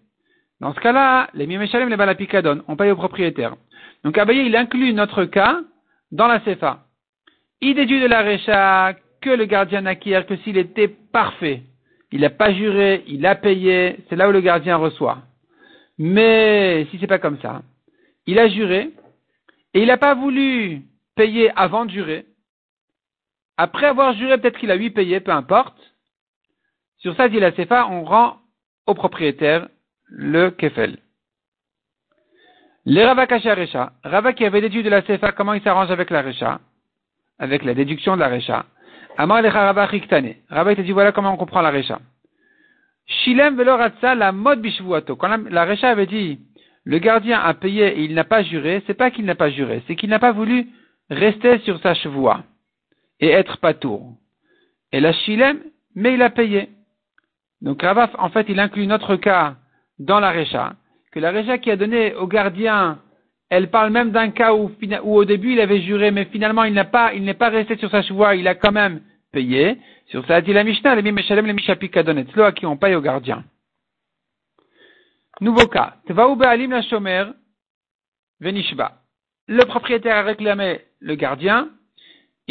Dans 0.59 0.73
ce 0.73 0.79
cas-là, 0.79 1.29
les 1.33 1.47
Mimeshalem, 1.47 1.89
les 1.89 1.95
Balapikadon, 1.95 2.63
on 2.67 2.75
paye 2.75 2.91
au 2.91 2.95
propriétaire. 2.95 3.55
Donc 4.03 4.17
Abaye, 4.17 4.45
il 4.45 4.55
inclut 4.55 4.93
notre 4.93 5.25
cas 5.25 5.59
dans 6.11 6.27
la 6.27 6.39
Sefa. 6.41 6.85
Il 7.61 7.75
déduit 7.75 8.01
de 8.01 8.07
la 8.07 8.21
récha 8.21 8.93
que 9.21 9.29
le 9.29 9.45
gardien 9.45 9.81
n'acquiert 9.81 10.25
que 10.25 10.37
s'il 10.37 10.57
était 10.57 10.87
parfait. 10.87 11.63
Il 12.11 12.21
n'a 12.21 12.29
pas 12.29 12.53
juré, 12.53 13.03
il 13.07 13.25
a 13.25 13.35
payé, 13.35 13.97
c'est 14.09 14.15
là 14.15 14.29
où 14.29 14.31
le 14.31 14.41
gardien 14.41 14.77
reçoit. 14.77 15.19
Mais 15.97 16.87
si 16.89 16.97
c'est 16.99 17.07
pas 17.07 17.19
comme 17.19 17.39
ça, 17.41 17.61
il 18.25 18.39
a 18.39 18.47
juré 18.47 18.91
et 19.73 19.81
il 19.81 19.87
n'a 19.87 19.97
pas 19.97 20.15
voulu 20.15 20.81
payer 21.15 21.51
avant 21.55 21.85
de 21.85 21.91
jurer. 21.91 22.25
Après 23.61 23.87
avoir 23.87 24.13
juré, 24.13 24.37
peut-être 24.37 24.57
qu'il 24.57 24.71
a 24.71 24.77
lui 24.77 24.89
payé, 24.89 25.19
peu 25.19 25.31
importe. 25.31 25.75
Sur 26.99 27.13
ça, 27.17 27.27
dit 27.27 27.41
la 27.41 27.51
CFA, 27.51 27.87
on 27.89 28.05
rend 28.05 28.37
au 28.87 28.93
propriétaire 28.93 29.67
le 30.05 30.49
kefel. 30.49 30.97
Les 32.85 33.03
Rava 33.03 33.25
Recha, 33.25 33.91
Rava 34.01 34.31
qui 34.31 34.45
avait 34.45 34.61
déduit 34.61 34.81
de 34.81 34.89
la 34.89 35.01
CFA 35.01 35.33
comment 35.33 35.51
il 35.51 35.61
s'arrange 35.61 35.91
avec 35.91 36.09
la 36.09 36.21
Recha, 36.21 36.61
avec 37.37 37.65
la 37.65 37.73
déduction 37.73 38.15
de 38.15 38.21
la 38.21 38.29
Recha. 38.29 38.65
Amar 39.17 39.41
lecha 39.41 39.59
Rabba 39.59 39.87
Riktane. 39.87 40.35
Rabba 40.49 40.77
te 40.77 40.81
dit 40.81 40.93
voilà 40.93 41.11
comment 41.11 41.33
on 41.33 41.37
comprend 41.37 41.59
la 41.59 41.71
Recha. 41.71 41.99
Shilem 43.07 43.57
veloratza 43.57 44.15
la 44.15 44.31
mode 44.31 44.61
bishvuato. 44.61 45.17
Quand 45.17 45.35
la 45.49 45.65
Recha 45.65 45.89
avait 45.89 46.07
dit 46.07 46.39
le 46.85 46.97
gardien 46.99 47.41
a 47.41 47.53
payé 47.53 47.99
et 47.99 48.03
il 48.05 48.13
n'a 48.13 48.23
pas 48.23 48.41
juré, 48.41 48.81
c'est 48.87 48.93
pas 48.93 49.11
qu'il 49.11 49.25
n'a 49.25 49.35
pas 49.35 49.49
juré, 49.49 49.83
c'est 49.85 49.97
qu'il 49.97 50.09
n'a 50.09 50.19
pas 50.19 50.31
voulu 50.31 50.69
rester 51.09 51.59
sur 51.59 51.77
sa 51.81 51.93
chevoie 51.93 52.45
et 53.19 53.29
être 53.29 53.57
patour. 53.57 54.15
Et 54.91 54.99
la 54.99 55.13
Shilem, 55.13 55.61
mais 55.95 56.13
il 56.13 56.21
a 56.21 56.29
payé. 56.29 56.69
Donc 57.61 57.81
Rabba, 57.81 58.09
en 58.17 58.29
fait, 58.29 58.47
il 58.49 58.59
inclut 58.59 58.87
notre 58.87 59.15
cas 59.15 59.55
dans 59.97 60.19
la 60.19 60.31
Recha, 60.31 60.75
que 61.11 61.19
la 61.19 61.31
Recha 61.31 61.57
qui 61.57 61.71
a 61.71 61.75
donné 61.75 62.13
au 62.15 62.27
gardien 62.27 62.99
elle 63.49 63.71
parle 63.71 63.89
même 63.89 64.11
d'un 64.11 64.29
cas 64.29 64.53
où, 64.53 64.71
au 65.03 65.25
début 65.25 65.53
il 65.53 65.59
avait 65.59 65.81
juré, 65.81 66.11
mais 66.11 66.25
finalement 66.25 66.65
il 66.65 66.73
n'est 66.73 66.83
pas 67.33 67.49
resté 67.49 67.77
sur 67.77 67.89
sa 67.89 68.03
chevoie, 68.03 68.35
il 68.35 68.47
a 68.47 68.53
quand 68.55 68.71
même 68.71 69.01
payé. 69.31 69.77
Sur 70.07 70.25
ça 70.27 70.41
dit 70.41 70.53
la 70.53 70.63
Mishnah, 70.63 70.95
les 70.95 71.01
Mimeshalem, 71.01 71.45
les 71.47 71.53
Mishapikadonetlo, 71.53 72.43
à 72.43 72.51
qui 72.51 72.65
on 72.65 72.77
paye 72.77 72.95
au 72.95 73.01
gardien. 73.01 73.43
Nouveau 75.41 75.67
cas. 75.67 75.95
La. 76.07 77.33
Le 79.47 79.65
propriétaire 79.65 80.17
a 80.17 80.23
réclamé 80.23 80.81
le 80.99 81.15
gardien, 81.15 81.69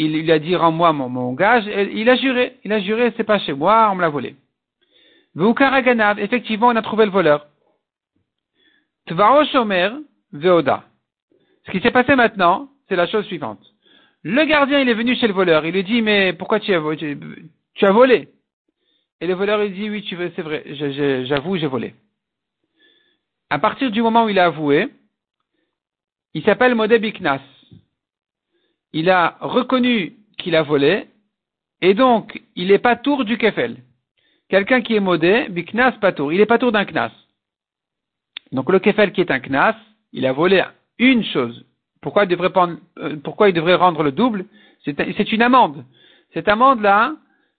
il 0.05 0.21
lui 0.21 0.31
a 0.31 0.39
dit 0.39 0.55
rends-moi 0.55 0.93
mon, 0.93 1.33
gage, 1.33 1.65
il 1.65 2.09
a 2.09 2.15
juré, 2.15 2.57
il 2.63 2.71
a 2.71 2.79
juré, 2.79 3.13
c'est 3.17 3.23
pas 3.23 3.39
chez 3.39 3.53
moi, 3.53 3.89
on 3.91 3.95
me 3.95 4.01
l'a 4.01 4.09
volé. 4.09 4.35
Karaganav, 5.55 6.19
effectivement 6.19 6.67
on 6.67 6.75
a 6.75 6.81
trouvé 6.81 7.05
le 7.05 7.11
voleur. 7.11 7.47
Tvao 9.07 9.43
Shomer, 9.45 9.89
Veoda. 10.31 10.83
Ce 11.65 11.71
qui 11.71 11.81
s'est 11.81 11.91
passé 11.91 12.15
maintenant, 12.15 12.69
c'est 12.87 12.95
la 12.95 13.07
chose 13.07 13.25
suivante. 13.25 13.59
Le 14.23 14.43
gardien, 14.45 14.79
il 14.79 14.89
est 14.89 14.93
venu 14.93 15.15
chez 15.15 15.27
le 15.27 15.33
voleur. 15.33 15.65
Il 15.65 15.73
lui 15.73 15.83
dit, 15.83 16.01
mais 16.01 16.33
pourquoi 16.33 16.59
tu 16.59 16.73
as, 16.73 16.81
tu 16.95 17.85
as 17.85 17.91
volé? 17.91 18.27
Et 19.21 19.27
le 19.27 19.33
voleur, 19.33 19.63
il 19.63 19.73
dit, 19.73 19.89
oui, 19.89 20.05
c'est 20.35 20.41
vrai, 20.41 20.63
j'avoue, 21.25 21.57
j'ai 21.57 21.67
volé. 21.67 21.93
À 23.49 23.59
partir 23.59 23.91
du 23.91 24.01
moment 24.01 24.25
où 24.25 24.29
il 24.29 24.39
a 24.39 24.45
avoué, 24.45 24.89
il 26.33 26.43
s'appelle 26.43 26.75
Modé 26.75 26.99
Biknas. 26.99 27.41
Il 28.93 29.09
a 29.09 29.37
reconnu 29.41 30.17
qu'il 30.37 30.55
a 30.55 30.63
volé, 30.63 31.07
et 31.81 31.93
donc, 31.93 32.41
il 32.55 32.69
n'est 32.69 32.79
pas 32.79 32.95
tour 32.95 33.25
du 33.25 33.37
kefel. 33.37 33.77
Quelqu'un 34.49 34.81
qui 34.81 34.95
est 34.95 34.99
modé, 34.99 35.47
Biknas 35.49 35.93
pas 35.93 36.11
tour. 36.11 36.33
Il 36.33 36.41
est 36.41 36.45
pas 36.45 36.57
tour 36.57 36.71
d'un 36.71 36.85
knas. 36.85 37.11
Donc, 38.51 38.71
le 38.71 38.79
kefel 38.79 39.11
qui 39.11 39.21
est 39.21 39.31
un 39.31 39.39
knas, 39.39 39.75
il 40.11 40.25
a 40.25 40.33
volé 40.33 40.63
une 40.97 41.23
chose. 41.23 41.65
Pourquoi 42.01 42.23
il 42.23 42.29
devrait, 42.29 42.51
euh, 42.97 43.17
pourquoi 43.23 43.49
il 43.49 43.53
devrait 43.53 43.75
rendre 43.75 44.03
le 44.03 44.11
double? 44.11 44.45
C'est 44.85 45.31
une 45.31 45.41
amende. 45.41 45.85
Cette 46.33 46.47
amende-là 46.47 47.13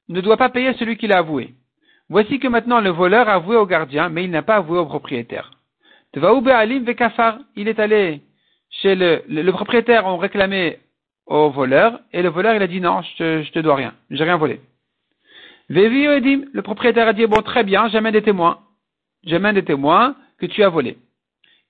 ne 0.09 0.21
doit 0.21 0.37
pas 0.37 0.49
payer 0.49 0.73
celui 0.75 0.97
qui 0.97 1.07
l'a 1.07 1.19
avoué. 1.19 1.55
Voici 2.09 2.41
que 2.41 2.49
maintenant 2.49 2.81
le 2.81 2.91
voleur 2.91 3.29
a 3.29 3.35
avoué 3.35 3.57
au 3.57 3.67
gardien, 3.67 4.09
mais 4.09 4.25
il 4.25 4.31
n'a 4.31 4.43
pas 4.43 4.57
avoué 4.57 4.79
au 4.79 4.87
propriétaire. 4.87 5.53
Il 6.15 7.69
est 7.69 7.79
allé 7.79 8.21
chez 8.71 8.95
le, 8.95 9.23
le, 9.29 9.51
propriétaire, 9.53 10.07
on 10.07 10.17
réclamé 10.17 10.79
au 11.31 11.49
voleur, 11.49 12.01
et 12.13 12.23
le 12.23 12.29
voleur 12.29 12.55
il 12.55 12.63
a 12.63 12.67
dit 12.67 12.81
non, 12.81 13.01
je 13.03 13.43
je 13.43 13.51
te 13.53 13.61
dois 13.61 13.77
rien, 13.77 13.95
j'ai 14.11 14.25
rien 14.25 14.37
volé. 14.37 14.61
le 15.69 16.61
propriétaire 16.61 17.09
a 17.09 17.15
dit 17.15 17.27
bon 17.27 17.41
très 17.41 17.65
bien, 17.65 17.89
j'amène 17.89 18.13
des 18.13 18.23
témoins, 18.23 18.59
j'amène 19.25 19.55
des 19.55 19.65
témoins 19.65 20.17
que 20.39 20.47
tu 20.47 20.63
as 20.63 20.69
volé. 20.69 20.99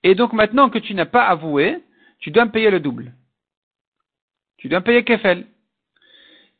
Et 0.03 0.15
donc 0.15 0.33
maintenant 0.33 0.71
que 0.71 0.79
tu 0.79 0.95
n'as 0.95 1.05
pas 1.05 1.25
avoué, 1.25 1.79
tu 2.21 2.31
dois 2.31 2.47
me 2.47 2.51
payer 2.51 2.71
le 2.71 2.81
double. 2.81 3.13
Tu 4.57 4.69
dois 4.69 4.81
me 4.81 4.85
payer 4.85 5.05
Kefel. 5.05 5.47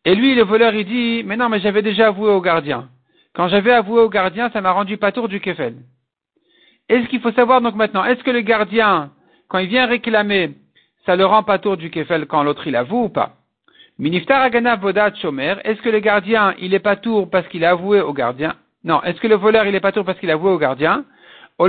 Et 0.07 0.15
lui, 0.15 0.35
le 0.35 0.43
voleur, 0.43 0.75
il 0.75 0.87
dit, 0.87 1.23
mais 1.25 1.37
non, 1.37 1.51
mais 1.51 1.61
j'avais 1.61 1.83
déjà 1.83 2.07
avoué 2.07 2.31
au 2.31 2.41
gardien. 2.41 2.89
Quand 3.35 3.49
j'avais 3.49 3.73
avoué 3.73 4.01
au 4.01 4.09
gardien, 4.09 4.51
ça 4.51 4.63
m'a 4.63 4.73
rendu 4.73 4.97
pas 4.97 5.13
tour 5.13 5.29
du 5.29 5.41
Kefel. 5.41 5.77
est 6.89 7.03
ce 7.03 7.09
qu'il 7.09 7.21
faut 7.21 7.33
savoir 7.33 7.61
donc 7.61 7.75
maintenant, 7.75 8.05
est-ce 8.05 8.25
que 8.25 8.31
le 8.31 8.41
gardien, 8.41 9.13
quand 9.49 9.59
il 9.59 9.69
vient 9.69 9.87
réclamer, 9.87 10.55
ça 11.07 11.17
le 11.17 11.25
rend 11.25 11.43
pas 11.43 11.59
tour 11.59 11.77
du 11.77 11.91
Kefel 11.91 12.27
quand 12.27 12.43
l'autre 12.43 12.67
il 12.67 12.77
avoue 12.77 13.05
ou 13.05 13.09
pas? 13.09 13.33
Miniftar 13.99 14.41
Agana 14.41 14.77
Vodat 14.77 15.09
est-ce 15.09 15.83
que 15.83 15.91
le 15.91 16.01
gardien, 16.01 16.55
il 16.59 16.73
est 16.73 16.79
pas 16.79 16.97
tour 16.97 17.29
parce 17.29 17.47
qu'il 17.49 17.65
a 17.65 17.71
avoué 17.71 18.01
au 18.01 18.13
gardien? 18.13 18.55
Non, 18.83 19.03
est-ce 19.03 19.21
que 19.21 19.27
le 19.27 19.35
voleur, 19.35 19.67
il 19.67 19.75
est 19.75 19.81
pas 19.81 19.93
tour 19.93 20.05
parce 20.05 20.19
qu'il 20.19 20.31
a 20.31 20.35
avoué 20.35 20.51
au 20.51 20.59
gardien? 20.59 21.05
Ou 21.59 21.69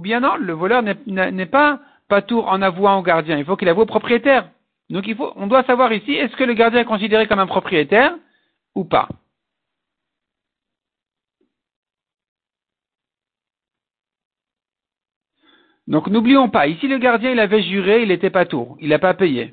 bien 0.00 0.20
non, 0.20 0.36
le 0.38 0.52
voleur 0.54 0.82
n'est 0.82 1.46
pas 1.46 1.78
pas 2.08 2.22
tour 2.22 2.48
en 2.48 2.60
avouant 2.60 2.98
au 2.98 3.02
gardien, 3.02 3.38
il 3.38 3.44
faut 3.44 3.56
qu'il 3.56 3.68
avoue 3.68 3.82
au 3.82 3.86
propriétaire. 3.86 4.48
Donc 4.90 5.06
il 5.06 5.16
faut, 5.16 5.32
on 5.36 5.46
doit 5.46 5.62
savoir 5.64 5.92
ici, 5.92 6.12
est-ce 6.12 6.36
que 6.36 6.44
le 6.44 6.52
gardien 6.52 6.80
est 6.80 6.84
considéré 6.84 7.26
comme 7.26 7.38
un 7.38 7.46
propriétaire 7.46 8.14
ou 8.74 8.84
pas? 8.84 9.08
Donc 15.92 16.06
n'oublions 16.06 16.48
pas, 16.48 16.68
ici 16.68 16.88
le 16.88 16.96
gardien 16.96 17.32
il 17.32 17.38
avait 17.38 17.62
juré, 17.62 18.00
il 18.00 18.08
n'était 18.08 18.30
pas 18.30 18.46
tour, 18.46 18.78
il 18.80 18.88
n'a 18.88 18.98
pas 18.98 19.12
payé. 19.12 19.52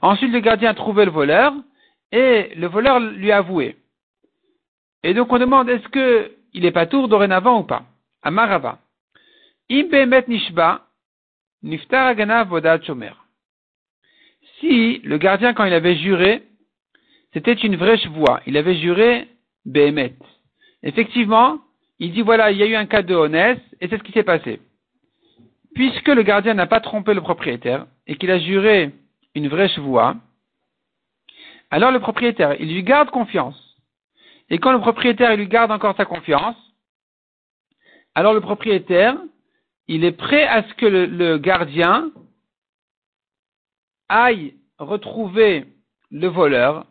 Ensuite 0.00 0.30
le 0.30 0.38
gardien 0.38 0.70
a 0.70 0.74
trouvé 0.74 1.04
le 1.04 1.10
voleur 1.10 1.52
et 2.12 2.52
le 2.54 2.68
voleur 2.68 3.00
lui 3.00 3.32
a 3.32 3.38
avoué. 3.38 3.74
Et 5.02 5.12
donc 5.12 5.32
on 5.32 5.40
demande 5.40 5.68
est-ce 5.68 5.88
qu'il 5.88 6.62
n'est 6.62 6.70
pas 6.70 6.86
tour 6.86 7.08
dorénavant 7.08 7.58
ou 7.58 7.64
pas? 7.64 7.82
Amarava. 8.22 8.78
nishba, 9.68 10.86
niftar 11.64 12.14
Si 14.60 15.00
le 15.02 15.18
gardien, 15.18 15.52
quand 15.52 15.64
il 15.64 15.72
avait 15.72 15.96
juré, 15.96 16.44
c'était 17.32 17.54
une 17.54 17.74
vraie 17.74 18.00
voix, 18.14 18.40
il 18.46 18.56
avait 18.56 18.76
juré 18.76 19.26
Behemet. 19.64 20.14
Effectivement, 20.84 21.58
il 21.98 22.12
dit 22.12 22.22
voilà, 22.22 22.52
il 22.52 22.58
y 22.58 22.62
a 22.62 22.66
eu 22.66 22.76
un 22.76 22.86
cas 22.86 23.02
de 23.02 23.16
honnête, 23.16 23.60
et 23.80 23.88
c'est 23.88 23.98
ce 23.98 24.04
qui 24.04 24.12
s'est 24.12 24.22
passé. 24.22 24.60
Puisque 25.76 26.08
le 26.08 26.22
gardien 26.22 26.54
n'a 26.54 26.66
pas 26.66 26.80
trompé 26.80 27.12
le 27.12 27.20
propriétaire, 27.20 27.86
et 28.06 28.16
qu'il 28.16 28.30
a 28.30 28.38
juré 28.38 28.92
une 29.34 29.48
vraie 29.48 29.70
voix, 29.76 30.16
alors 31.70 31.90
le 31.90 32.00
propriétaire, 32.00 32.58
il 32.58 32.72
lui 32.72 32.82
garde 32.82 33.10
confiance. 33.10 33.76
Et 34.48 34.56
quand 34.56 34.72
le 34.72 34.78
propriétaire 34.78 35.32
il 35.32 35.38
lui 35.38 35.48
garde 35.48 35.70
encore 35.70 35.94
sa 35.98 36.06
confiance, 36.06 36.56
alors 38.14 38.32
le 38.32 38.40
propriétaire, 38.40 39.18
il 39.86 40.06
est 40.06 40.16
prêt 40.16 40.46
à 40.46 40.62
ce 40.62 40.72
que 40.74 40.86
le, 40.86 41.36
gardien 41.36 42.10
aille 44.08 44.54
retrouver 44.78 45.66
le 46.10 46.28
voleur 46.28 46.86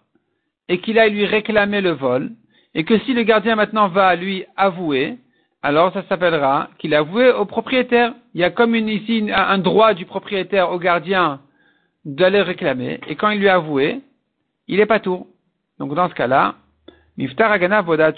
et 0.68 0.80
qu'il 0.80 1.00
aille 1.00 1.14
lui 1.14 1.26
réclamer 1.26 1.82
le 1.82 1.92
vol, 1.92 2.34
et 2.76 2.84
que 2.84 3.00
si 3.00 3.14
le 3.14 3.24
gardien 3.24 3.56
maintenant 3.56 3.88
va 3.88 4.16
lui 4.16 4.46
avouer, 4.56 5.18
alors 5.66 5.92
ça 5.94 6.04
s'appellera 6.08 6.70
qu'il 6.78 6.94
a 6.94 7.00
avoué 7.00 7.32
au 7.32 7.46
propriétaire. 7.46 8.14
Il 8.36 8.42
y 8.42 8.44
a 8.44 8.52
comme 8.52 8.76
une, 8.76 8.88
ici 8.88 9.28
un 9.34 9.58
droit 9.58 9.96
du 9.96 10.06
propriétaire 10.06 10.72
au 10.72 10.78
gardien 10.78 11.42
d'aller 12.06 12.44
réclamer, 12.44 13.00
et 13.08 13.16
quand 13.16 13.32
il 13.32 13.40
lui 13.40 13.50
a 13.50 13.56
avoué, 13.56 14.02
il 14.68 14.80
est 14.80 14.86
pas 14.86 15.00
tout. 15.00 15.26
Donc 15.80 15.96
dans 15.96 16.08
ce 16.08 16.14
cas-là, 16.14 16.54
Miftar 17.18 17.52
Agana 17.52 17.82
Vodat. 17.82 18.14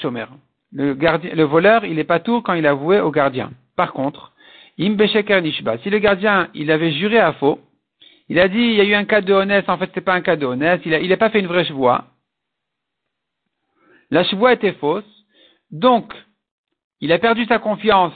Le, 0.74 0.94
gardien, 0.94 1.32
le 1.34 1.44
voleur, 1.44 1.86
il 1.86 1.96
n'est 1.96 2.04
pas 2.04 2.20
tout 2.20 2.42
quand 2.42 2.54
il 2.54 2.68
a 2.68 2.72
avoué 2.72 3.00
au 3.00 3.12
gardien. 3.12 3.52
Par 3.78 3.94
contre, 3.94 4.34
Nishba, 4.78 5.78
si 5.78 5.90
le 5.90 6.00
gardien, 6.00 6.50
il 6.54 6.70
avait 6.70 6.92
juré 6.92 7.18
à 7.18 7.32
faux, 7.32 7.62
il 8.28 8.40
a 8.40 8.50
dit, 8.50 8.60
il 8.60 8.74
y 8.74 8.82
a 8.82 8.84
eu 8.84 8.94
un 8.94 9.06
cas 9.06 9.22
de 9.22 9.34
honnête, 9.34 9.70
en 9.70 9.78
fait, 9.78 9.90
c'est 9.94 10.02
pas 10.02 10.16
un 10.16 10.22
cas 10.22 10.36
de 10.36 10.46
honnête, 10.46 10.82
il 10.86 11.08
n'a 11.08 11.18
pas 11.18 11.30
fait 11.30 11.40
une 11.40 11.48
vraie 11.48 11.64
chevoie. 11.64 12.04
La 14.12 14.26
chevoie 14.26 14.52
était 14.52 14.74
fausse, 14.74 15.06
donc, 15.72 16.14
il 17.02 17.12
a 17.12 17.20
perdu 17.20 17.46
sa 17.46 17.60
confiance 17.60 18.14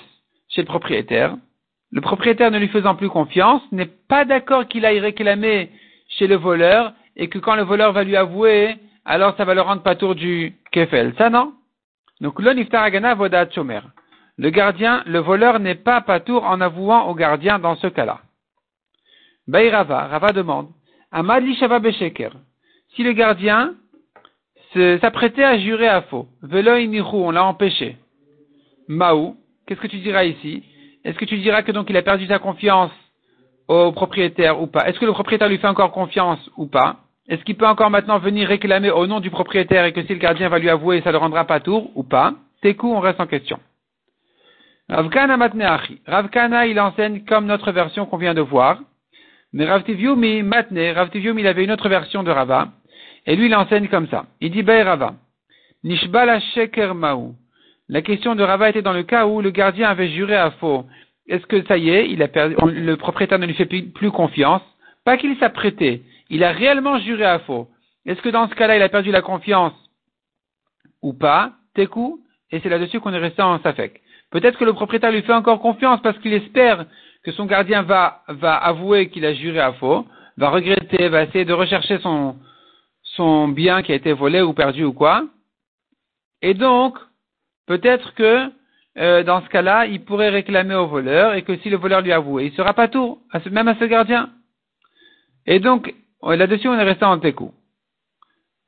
chez 0.49 0.61
le 0.61 0.67
propriétaire. 0.67 1.35
Le 1.91 2.01
propriétaire 2.01 2.51
ne 2.51 2.59
lui 2.59 2.69
faisant 2.69 2.95
plus 2.95 3.09
confiance, 3.09 3.61
n'est 3.71 3.85
pas 3.85 4.25
d'accord 4.25 4.67
qu'il 4.67 4.85
aille 4.85 4.99
réclamer 4.99 5.69
chez 6.07 6.27
le 6.27 6.35
voleur, 6.35 6.93
et 7.15 7.27
que 7.27 7.39
quand 7.39 7.55
le 7.55 7.63
voleur 7.63 7.91
va 7.91 8.03
lui 8.03 8.15
avouer, 8.15 8.77
alors 9.05 9.35
ça 9.35 9.45
va 9.45 9.53
le 9.53 9.61
rendre 9.61 9.83
pas 9.83 9.95
tour 9.95 10.15
du 10.15 10.55
kefel. 10.71 11.13
Ça 11.17 11.29
non? 11.29 11.53
Donc, 12.21 12.39
le 12.39 12.53
niftar 12.53 12.83
agana 12.83 13.15
vodat 13.15 13.49
chomer. 13.49 13.81
Le 14.37 14.49
gardien, 14.49 15.03
le 15.05 15.19
voleur 15.19 15.59
n'est 15.59 15.75
pas 15.75 16.01
patour 16.01 16.45
en 16.45 16.61
avouant 16.61 17.07
au 17.07 17.15
gardien 17.15 17.59
dans 17.59 17.75
ce 17.75 17.87
cas-là. 17.87 18.21
Bayrava, 19.47 20.07
Rava 20.07 20.31
demande, 20.31 20.69
Amad 21.11 21.43
shava 21.55 21.79
besheker. 21.79 22.31
Si 22.95 23.03
le 23.03 23.13
gardien 23.13 23.75
s'apprêtait 24.73 25.43
à 25.43 25.59
jurer 25.59 25.87
à 25.87 26.01
faux, 26.03 26.27
velo 26.41 26.71
on 27.13 27.31
l'a 27.31 27.43
empêché. 27.43 27.97
Maou, 28.87 29.35
qu'est-ce 29.65 29.79
que 29.79 29.87
tu 29.87 29.97
diras 29.97 30.23
ici? 30.23 30.63
Est-ce 31.03 31.17
que 31.17 31.25
tu 31.25 31.37
diras 31.37 31.63
que 31.63 31.71
donc 31.71 31.89
il 31.89 31.97
a 31.97 32.01
perdu 32.01 32.27
sa 32.27 32.39
confiance 32.39 32.91
au 33.67 33.91
propriétaire 33.91 34.61
ou 34.61 34.67
pas? 34.67 34.87
Est-ce 34.87 34.99
que 34.99 35.05
le 35.05 35.13
propriétaire 35.13 35.49
lui 35.49 35.57
fait 35.57 35.67
encore 35.67 35.91
confiance 35.91 36.49
ou 36.57 36.67
pas? 36.67 36.97
Est-ce 37.27 37.43
qu'il 37.43 37.55
peut 37.55 37.67
encore 37.67 37.89
maintenant 37.89 38.19
venir 38.19 38.47
réclamer 38.47 38.91
au 38.91 39.07
nom 39.07 39.19
du 39.19 39.29
propriétaire 39.29 39.85
et 39.85 39.93
que 39.93 40.03
si 40.03 40.13
le 40.13 40.19
gardien 40.19 40.49
va 40.49 40.59
lui 40.59 40.69
avouer, 40.69 41.01
ça 41.01 41.09
ne 41.09 41.13
le 41.13 41.19
rendra 41.19 41.45
pas 41.45 41.59
tour 41.59 41.91
ou 41.95 42.03
pas? 42.03 42.33
Tekou, 42.61 42.93
on 42.93 42.99
reste 42.99 43.19
en 43.19 43.27
question. 43.27 43.59
Ravkana 44.89 45.37
matneachi. 45.37 46.01
Ravkana, 46.05 46.67
il 46.67 46.79
enseigne 46.79 47.23
comme 47.23 47.45
notre 47.45 47.71
version 47.71 48.05
qu'on 48.05 48.17
vient 48.17 48.33
de 48.33 48.41
voir. 48.41 48.79
Mais 49.53 49.65
Ravtiviumi 49.65 50.43
matne, 50.43 50.91
Ravtiviumi, 50.93 51.41
il 51.41 51.47
avait 51.47 51.63
une 51.63 51.71
autre 51.71 51.89
version 51.89 52.23
de 52.23 52.31
Rava. 52.31 52.69
Et 53.25 53.35
lui, 53.35 53.45
il 53.45 53.55
enseigne 53.55 53.87
comme 53.87 54.07
ça. 54.07 54.25
Il 54.41 54.51
dit 54.51 54.63
Bay 54.63 54.81
Rava. 54.83 55.15
Nishbala 55.83 56.39
sheker 56.39 56.93
maou. 56.93 57.35
La 57.91 58.01
question 58.01 58.33
de 58.33 58.41
Rava 58.41 58.69
était 58.69 58.81
dans 58.81 58.93
le 58.93 59.03
cas 59.03 59.27
où 59.27 59.41
le 59.41 59.51
gardien 59.51 59.89
avait 59.89 60.09
juré 60.09 60.35
à 60.35 60.49
faux. 60.51 60.85
Est-ce 61.27 61.45
que 61.45 61.63
ça 61.65 61.77
y 61.77 61.91
est, 61.91 62.09
il 62.09 62.23
a 62.23 62.27
perdu, 62.27 62.55
le 62.65 62.97
propriétaire 62.97 63.37
ne 63.37 63.45
lui 63.45 63.53
fait 63.53 63.65
plus 63.65 64.11
confiance? 64.11 64.63
Pas 65.05 65.17
qu'il 65.17 65.37
s'apprêtait 65.37 66.01
il 66.31 66.45
a 66.45 66.53
réellement 66.53 66.97
juré 66.99 67.25
à 67.25 67.39
faux. 67.39 67.67
Est-ce 68.05 68.21
que 68.21 68.29
dans 68.29 68.47
ce 68.47 68.55
cas-là, 68.55 68.77
il 68.77 68.81
a 68.81 68.89
perdu 68.89 69.11
la 69.11 69.21
confiance? 69.21 69.73
Ou 71.03 71.13
pas? 71.13 71.51
Tekou, 71.75 72.21
et 72.51 72.59
c'est 72.61 72.69
là-dessus 72.69 72.99
qu'on 72.99 73.13
est 73.13 73.19
resté 73.19 73.41
en 73.41 73.59
Safek. 73.59 74.01
Peut-être 74.31 74.57
que 74.57 74.65
le 74.65 74.73
propriétaire 74.73 75.11
lui 75.11 75.21
fait 75.21 75.33
encore 75.33 75.59
confiance 75.59 76.01
parce 76.01 76.17
qu'il 76.19 76.33
espère 76.33 76.85
que 77.23 77.31
son 77.33 77.45
gardien 77.45 77.81
va, 77.81 78.23
va 78.29 78.55
avouer 78.55 79.09
qu'il 79.09 79.25
a 79.25 79.33
juré 79.33 79.59
à 79.59 79.73
faux, 79.73 80.05
va 80.37 80.49
regretter, 80.49 81.09
va 81.09 81.23
essayer 81.23 81.45
de 81.45 81.53
rechercher 81.53 81.99
son, 81.99 82.37
son 83.03 83.49
bien 83.49 83.83
qui 83.83 83.91
a 83.91 83.95
été 83.95 84.13
volé 84.13 84.41
ou 84.41 84.53
perdu 84.53 84.85
ou 84.85 84.93
quoi. 84.93 85.25
Et 86.41 86.53
donc, 86.53 86.97
peut-être 87.71 88.13
que 88.15 88.51
euh, 88.97 89.23
dans 89.23 89.41
ce 89.41 89.49
cas-là, 89.49 89.85
il 89.85 90.03
pourrait 90.03 90.29
réclamer 90.29 90.75
au 90.75 90.87
voleur 90.87 91.35
et 91.35 91.43
que 91.43 91.55
si 91.59 91.69
le 91.69 91.77
voleur 91.77 92.01
lui 92.01 92.11
avoue, 92.11 92.39
il 92.39 92.51
sera 92.53 92.73
pas 92.73 92.89
tout, 92.89 93.19
même 93.49 93.69
à 93.69 93.75
ce 93.75 93.85
gardien. 93.85 94.29
Et 95.45 95.59
donc, 95.59 95.93
Là-dessus, 96.23 96.67
on 96.67 96.77
est 96.77 96.83
resté 96.83 97.05
en 97.05 97.19
tekou. 97.19 97.51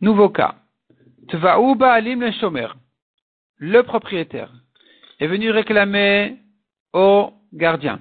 Nouveau 0.01 0.29
cas. 0.29 0.55
Tva'uba 1.29 1.91
alim 1.91 2.21
le 2.21 2.31
shomer. 2.31 2.67
Le 3.57 3.83
propriétaire 3.83 4.51
est 5.19 5.27
venu 5.27 5.51
réclamer 5.51 6.37
au 6.93 7.31
gardien. 7.53 7.99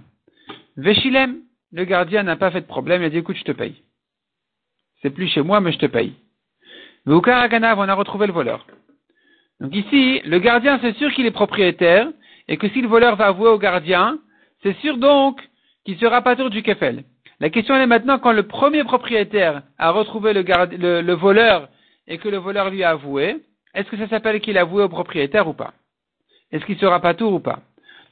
Veshilem, 0.76 1.40
le 1.70 1.84
gardien 1.84 2.22
n'a 2.22 2.36
pas 2.36 2.50
fait 2.50 2.62
de 2.62 2.66
problème, 2.66 3.02
il 3.02 3.06
a 3.06 3.10
dit 3.10 3.18
écoute, 3.18 3.36
je 3.36 3.44
te 3.44 3.52
paye. 3.52 3.82
c'est 5.00 5.10
plus 5.10 5.28
chez 5.28 5.42
moi, 5.42 5.60
mais 5.60 5.72
je 5.72 5.78
te 5.78 5.86
paye. 5.86 6.14
Ganav, 7.06 7.78
on 7.78 7.88
a 7.88 7.94
retrouvé 7.94 8.26
le 8.26 8.32
voleur. 8.32 8.66
Donc 9.62 9.76
ici, 9.76 10.20
le 10.24 10.40
gardien, 10.40 10.80
c'est 10.82 10.96
sûr 10.96 11.12
qu'il 11.12 11.24
est 11.24 11.30
propriétaire, 11.30 12.08
et 12.48 12.56
que 12.56 12.68
si 12.70 12.82
le 12.82 12.88
voleur 12.88 13.14
va 13.14 13.28
avouer 13.28 13.48
au 13.48 13.58
gardien, 13.58 14.18
c'est 14.64 14.76
sûr 14.78 14.98
donc 14.98 15.40
qu'il 15.84 15.96
sera 15.98 16.20
pas 16.20 16.34
tour 16.34 16.50
du 16.50 16.64
kefel. 16.64 17.04
La 17.38 17.48
question 17.48 17.76
est 17.76 17.86
maintenant 17.86 18.18
quand 18.18 18.32
le 18.32 18.42
premier 18.42 18.82
propriétaire 18.82 19.62
a 19.78 19.92
retrouvé 19.92 20.32
le, 20.32 21.12
voleur 21.12 21.68
et 22.08 22.18
que 22.18 22.28
le 22.28 22.38
voleur 22.38 22.70
lui 22.70 22.82
a 22.82 22.90
avoué, 22.90 23.36
est-ce 23.72 23.88
que 23.88 23.96
ça 23.98 24.08
s'appelle 24.08 24.40
qu'il 24.40 24.58
a 24.58 24.62
avoué 24.62 24.82
au 24.82 24.88
propriétaire 24.88 25.46
ou 25.46 25.52
pas? 25.52 25.74
Est-ce 26.50 26.64
qu'il 26.66 26.78
sera 26.78 26.98
pas 26.98 27.14
tour 27.14 27.32
ou 27.32 27.40
pas? 27.40 27.60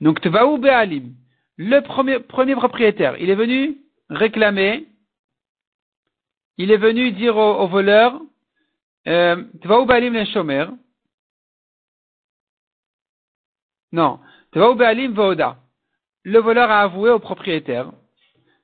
Donc 0.00 0.20
Tvaou 0.20 0.56
Be'alim, 0.56 1.14
le 1.56 1.80
premier, 1.80 2.54
propriétaire, 2.54 3.16
il 3.18 3.28
est 3.28 3.34
venu 3.34 3.76
réclamer, 4.08 4.86
il 6.58 6.70
est 6.70 6.76
venu 6.76 7.10
dire 7.10 7.36
au, 7.36 7.66
voleur, 7.66 8.20
euh, 9.08 9.42
Tvaou 9.62 9.84
Be'alim 9.84 10.14
le 10.14 10.24
shomer, 10.26 10.66
non, 13.92 14.18
Tvaou 14.52 14.74
Be'alim 14.74 15.12
Voda, 15.12 15.56
le 16.24 16.38
voleur 16.38 16.70
a 16.70 16.80
avoué 16.82 17.10
au 17.10 17.18
propriétaire, 17.18 17.90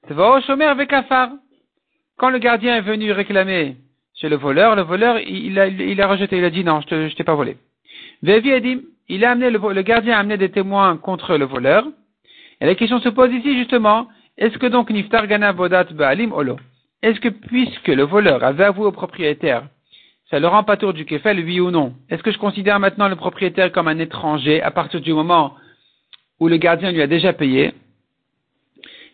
avec 0.08 0.94
Quand 2.16 2.30
le 2.30 2.38
gardien 2.38 2.76
est 2.76 2.80
venu 2.82 3.12
réclamer 3.12 3.76
chez 4.14 4.28
le 4.28 4.36
voleur, 4.36 4.76
le 4.76 4.82
voleur, 4.82 5.18
il 5.18 5.58
a, 5.58 6.06
rejeté, 6.06 6.38
il 6.38 6.44
a 6.44 6.50
dit 6.50 6.64
non, 6.64 6.80
je 6.88 6.94
ne 6.94 7.08
t'ai 7.10 7.24
pas 7.24 7.34
volé. 7.34 7.56
il 8.22 9.24
a 9.24 9.30
amené, 9.30 9.50
le, 9.50 9.82
gardien 9.82 10.16
a 10.16 10.20
amené 10.20 10.36
des 10.36 10.50
témoins 10.50 10.96
contre 10.96 11.36
le 11.36 11.44
voleur. 11.44 11.86
Et 12.60 12.66
la 12.66 12.74
question 12.74 13.00
se 13.00 13.08
pose 13.08 13.32
ici 13.32 13.56
justement, 13.58 14.08
est-ce 14.38 14.58
que 14.58 14.66
donc 14.66 14.90
Niftar 14.90 15.26
Gana 15.26 15.52
Bodat 15.52 15.84
Baalim 15.84 16.32
Olo 16.32 16.56
Est-ce 17.02 17.20
que 17.20 17.28
puisque 17.28 17.88
le 17.88 18.04
voleur 18.04 18.44
avait 18.44 18.64
avoué 18.64 18.86
au 18.86 18.92
propriétaire, 18.92 19.64
ça 20.30 20.40
le 20.40 20.48
rend 20.48 20.64
pas 20.64 20.76
tour 20.76 20.92
du 20.92 21.04
kefel, 21.04 21.38
oui 21.44 21.60
ou 21.60 21.70
non 21.70 21.94
Est-ce 22.10 22.22
que 22.22 22.32
je 22.32 22.38
considère 22.38 22.80
maintenant 22.80 23.08
le 23.08 23.16
propriétaire 23.16 23.70
comme 23.70 23.88
un 23.88 23.98
étranger 23.98 24.60
à 24.60 24.70
partir 24.70 25.00
du 25.00 25.12
moment 25.12 25.54
où 26.40 26.48
le 26.48 26.56
gardien 26.56 26.90
lui 26.90 27.02
a 27.02 27.06
déjà 27.06 27.32
payé 27.32 27.72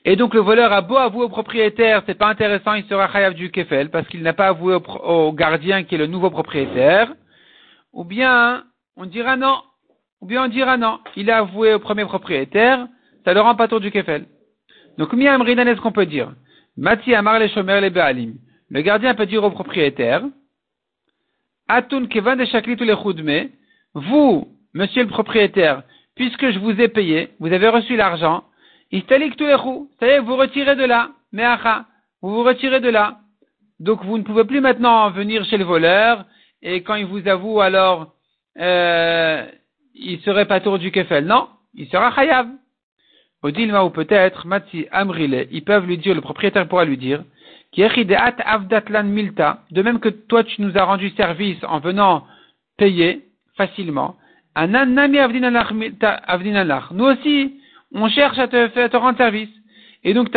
et 0.05 0.17
donc 0.17 0.35
le 0.35 0.41
voleur 0.41 0.73
a 0.73 0.81
beau 0.81 0.97
avouer 0.97 1.25
au 1.25 1.29
propriétaire, 1.29 2.03
c'est 2.07 2.19
pas 2.19 2.29
intéressant, 2.29 2.75
il 2.75 2.85
sera 2.87 3.09
chayav 3.09 3.35
du 3.35 3.53
kefel 3.53 3.89
parce 3.91 4.09
qu'il 4.09 4.23
n'a 4.23 4.33
pas 4.33 4.49
avoué 4.49 4.75
au, 4.75 5.33
gardien 5.33 5.85
qui 5.85 5.95
est 5.95 5.99
le 5.99 6.09
nouveau 6.09 6.29
propriétaire. 6.31 7.13
Ou 7.93 8.05
bien 8.05 8.65
on 8.97 9.07
dira 9.07 9.37
non, 9.37 9.59
ou 10.21 10.27
bien 10.27 10.45
on 10.45 10.49
dira 10.49 10.77
non, 10.77 10.99
il 11.15 11.31
a 11.31 11.39
avoué 11.39 11.75
au 11.75 11.79
premier 11.79 12.05
propriétaire, 12.05 12.89
ça 13.25 13.33
ne 13.33 13.39
rend 13.39 13.55
pas 13.55 13.69
tour 13.69 13.79
du 13.79 13.93
kefel. 13.93 14.27
Donc 14.99 15.13
mi 15.13 15.29
amrinan 15.29 15.69
est-ce 15.69 15.81
qu'on 15.81 15.93
peut 15.93 16.07
dire? 16.07 16.33
Mati 16.77 17.15
amar 17.15 17.39
le 17.39 17.47
shomer 17.49 17.81
le 17.81 17.91
be'alim. 17.91 18.35
Le 18.71 18.81
gardien 18.81 19.15
peut 19.15 19.27
dire 19.27 19.45
au 19.45 19.51
propriétaire, 19.51 20.23
atun 21.73 22.07
kevan 22.07 22.37
de 22.37 23.51
vous, 23.95 24.49
monsieur 24.75 25.03
le 25.03 25.09
propriétaire, 25.09 25.83
puisque 26.15 26.51
je 26.51 26.59
vous 26.59 26.81
ai 26.81 26.89
payé, 26.89 27.31
vous 27.41 27.53
avez 27.53 27.69
reçu 27.69 27.97
l'argent, 27.97 28.45
Istalik 28.93 29.35
roues. 29.41 29.89
Ça 29.99 30.07
y 30.07 30.11
est, 30.11 30.19
vous 30.19 30.37
retirez 30.37 30.77
de 30.77 30.85
là. 30.85 31.11
Meacha. 31.33 31.87
Vous 32.21 32.31
vous 32.35 32.45
retirez 32.45 32.81
de 32.81 32.91
là. 32.91 33.19
Donc 33.81 34.05
vous 34.05 34.19
ne 34.19 34.23
pouvez 34.23 34.45
plus 34.45 34.61
maintenant 34.61 35.11
venir 35.11 35.45
chez 35.47 35.57
le 35.57 35.65
voleur 35.65 36.27
et 36.61 36.83
quand 36.83 36.95
il 36.95 37.07
vous 37.07 37.27
avoue 37.27 37.61
alors 37.61 38.15
euh, 38.59 39.47
il 39.95 40.21
serait 40.21 40.45
pas 40.45 40.61
tour 40.61 40.79
du 40.79 40.93
kefel. 40.93 41.25
Non, 41.25 41.49
il 41.75 41.89
sera 41.89 42.15
chayav. 42.15 42.49
Odilma 43.43 43.83
ou 43.83 43.91
peut-être 43.91 44.47
Matsi 44.47 44.87
Amrile, 44.93 45.49
ils 45.51 45.65
peuvent 45.65 45.87
lui 45.87 45.99
dire, 45.99 46.15
le 46.15 46.21
propriétaire 46.21 46.69
pourra 46.69 46.85
lui 46.85 46.97
dire, 46.97 47.25
de 47.77 49.83
même 49.83 50.01
que 50.01 50.09
toi 50.09 50.43
tu 50.45 50.63
nous 50.63 50.77
as 50.77 50.85
rendu 50.85 51.11
service 51.11 51.59
en 51.65 51.81
venant 51.81 52.25
payer 52.77 53.25
facilement. 53.57 54.17
Nous 54.55 54.65
aussi, 57.05 57.55
on 57.95 58.09
cherche 58.09 58.39
à 58.39 58.49
te, 58.49 58.97
rendre 58.97 59.17
service. 59.17 59.49
Et 60.05 60.13
donc. 60.13 60.29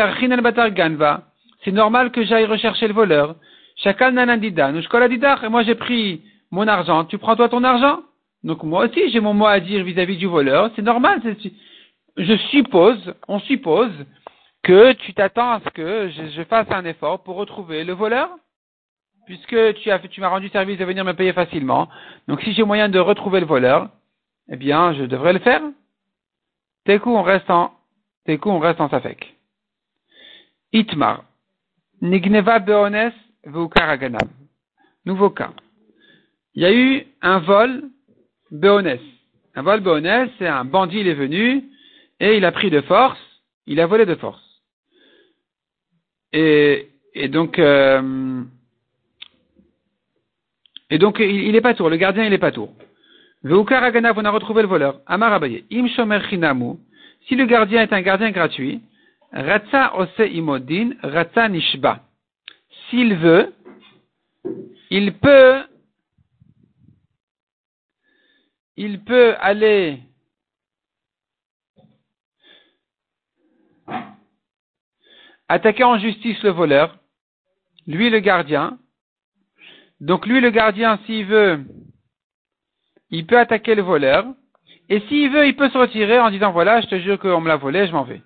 C'est 1.63 1.71
normal 1.71 2.11
que 2.11 2.23
j'aille 2.23 2.45
rechercher 2.45 2.87
le 2.87 2.93
voleur. 2.93 3.35
Chacun 3.77 4.11
nanandida. 4.11 4.71
Et 4.71 5.49
moi, 5.49 5.63
j'ai 5.63 5.75
pris 5.75 6.21
mon 6.51 6.67
argent. 6.67 7.05
Tu 7.05 7.17
prends 7.17 7.35
toi 7.35 7.49
ton 7.49 7.63
argent? 7.63 8.01
Donc, 8.43 8.63
moi 8.63 8.85
aussi, 8.85 9.09
j'ai 9.09 9.19
mon 9.19 9.33
mot 9.33 9.47
à 9.47 9.59
dire 9.59 9.83
vis-à-vis 9.83 10.17
du 10.17 10.27
voleur. 10.27 10.69
C'est 10.75 10.81
normal. 10.81 11.21
Je 12.17 12.37
suppose, 12.51 13.13
on 13.27 13.39
suppose 13.39 13.91
que 14.65 14.93
tu 14.93 15.13
t'attends 15.13 15.51
à 15.51 15.59
ce 15.59 15.69
que 15.69 16.09
je, 16.09 16.43
fasse 16.45 16.65
un 16.71 16.85
effort 16.85 17.21
pour 17.21 17.35
retrouver 17.35 17.83
le 17.83 17.93
voleur. 17.93 18.29
Puisque 19.27 19.75
tu 19.75 19.91
as, 19.91 19.99
tu 19.99 20.21
m'as 20.21 20.27
rendu 20.27 20.49
service 20.49 20.79
de 20.79 20.85
venir 20.85 21.05
me 21.05 21.13
payer 21.13 21.33
facilement. 21.33 21.87
Donc, 22.27 22.41
si 22.41 22.53
j'ai 22.53 22.63
moyen 22.63 22.89
de 22.89 22.99
retrouver 22.99 23.39
le 23.39 23.45
voleur, 23.45 23.89
eh 24.49 24.55
bien, 24.55 24.93
je 24.93 25.03
devrais 25.03 25.33
le 25.33 25.39
faire. 25.39 25.61
Teku, 26.85 27.09
on 27.09 27.21
reste 27.21 27.49
en, 27.49 27.73
Teku, 28.25 28.49
on 28.49 28.59
reste 28.59 28.81
en 28.81 28.89
Safek. 28.89 29.35
Itmar. 30.73 31.23
Nigneva 32.01 32.59
Beones 32.59 33.13
Veukaraganab. 33.45 34.27
Nouveau 35.05 35.29
cas. 35.29 35.53
Il 36.55 36.63
y 36.63 36.65
a 36.65 36.73
eu 36.73 37.05
un 37.21 37.39
vol 37.39 37.83
Beones. 38.51 38.99
Un 39.53 39.61
vol 39.61 39.81
Beones, 39.81 40.29
c'est 40.39 40.47
un 40.47 40.65
bandit, 40.65 40.99
il 41.01 41.07
est 41.07 41.13
venu, 41.13 41.65
et 42.19 42.37
il 42.37 42.45
a 42.45 42.51
pris 42.51 42.69
de 42.71 42.81
force, 42.81 43.19
il 43.67 43.79
a 43.79 43.85
volé 43.85 44.05
de 44.05 44.15
force. 44.15 44.44
Et, 46.37 47.29
donc, 47.29 47.59
euh, 47.59 48.43
et 50.89 50.97
donc, 50.97 51.19
il, 51.19 51.51
n'est 51.53 51.61
pas 51.61 51.73
tour, 51.73 51.89
le 51.89 51.95
gardien, 51.95 52.25
il 52.25 52.29
n'est 52.29 52.37
pas 52.37 52.51
tour. 52.51 52.73
Veukar 53.43 53.83
on 54.17 54.25
a 54.25 54.31
retrouvé 54.31 54.61
le 54.63 54.67
voleur. 54.67 54.99
Amar 55.05 55.31
Abaye. 55.31 55.63
Im 55.71 55.87
chinamu. 55.87 56.77
Si 57.27 57.35
le 57.35 57.45
gardien 57.45 57.83
est 57.83 57.93
un 57.93 58.01
gardien 58.01 58.31
gratuit, 58.31 58.81
Ratsa 59.31 59.97
ose 59.97 60.27
imodin, 60.29 60.91
Ratsa 61.01 61.47
nishba. 61.47 62.01
S'il 62.89 63.15
veut, 63.15 63.53
il 64.89 65.13
peut, 65.13 65.61
il 68.75 68.99
peut 68.99 69.35
aller 69.39 69.99
attaquer 75.47 75.83
en 75.83 75.97
justice 75.97 76.41
le 76.43 76.51
voleur, 76.51 76.97
lui 77.87 78.09
le 78.09 78.19
gardien. 78.19 78.77
Donc 79.99 80.25
lui 80.25 80.39
le 80.41 80.49
gardien, 80.49 80.99
s'il 81.05 81.25
veut, 81.25 81.63
il 83.09 83.25
peut 83.25 83.39
attaquer 83.39 83.75
le 83.75 83.81
voleur, 83.81 84.25
et 84.89 84.99
s'il 85.01 85.29
veut, 85.31 85.47
il 85.47 85.55
peut 85.55 85.69
se 85.69 85.77
retirer 85.77 86.19
en 86.19 86.29
disant 86.29 86.51
voilà, 86.51 86.81
je 86.81 86.87
te 86.87 86.99
jure 86.99 87.19
qu'on 87.19 87.41
me 87.41 87.47
l'a 87.47 87.55
volé, 87.55 87.87
je 87.87 87.91
m'en 87.91 88.03
vais. 88.03 88.21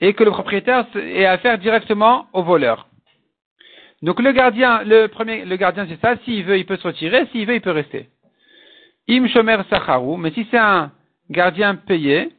Et 0.00 0.14
que 0.14 0.24
le 0.24 0.30
propriétaire 0.30 0.86
ait 0.94 1.26
affaire 1.26 1.58
directement 1.58 2.26
au 2.32 2.42
voleur. 2.42 2.88
Donc 4.02 4.20
le 4.20 4.32
gardien, 4.32 4.82
le 4.84 5.08
premier, 5.08 5.44
le 5.44 5.56
gardien 5.56 5.86
c'est 5.88 6.00
ça, 6.00 6.16
s'il 6.24 6.44
veut, 6.44 6.58
il 6.58 6.64
peut 6.64 6.78
se 6.78 6.86
retirer, 6.86 7.26
s'il 7.32 7.46
veut, 7.46 7.56
il 7.56 7.60
peut 7.60 7.70
rester. 7.70 8.08
Im 9.08 9.26
shomer 9.26 9.58
mais 10.18 10.30
si 10.30 10.46
c'est 10.50 10.58
un 10.58 10.92
gardien 11.28 11.74
payé, 11.74 12.30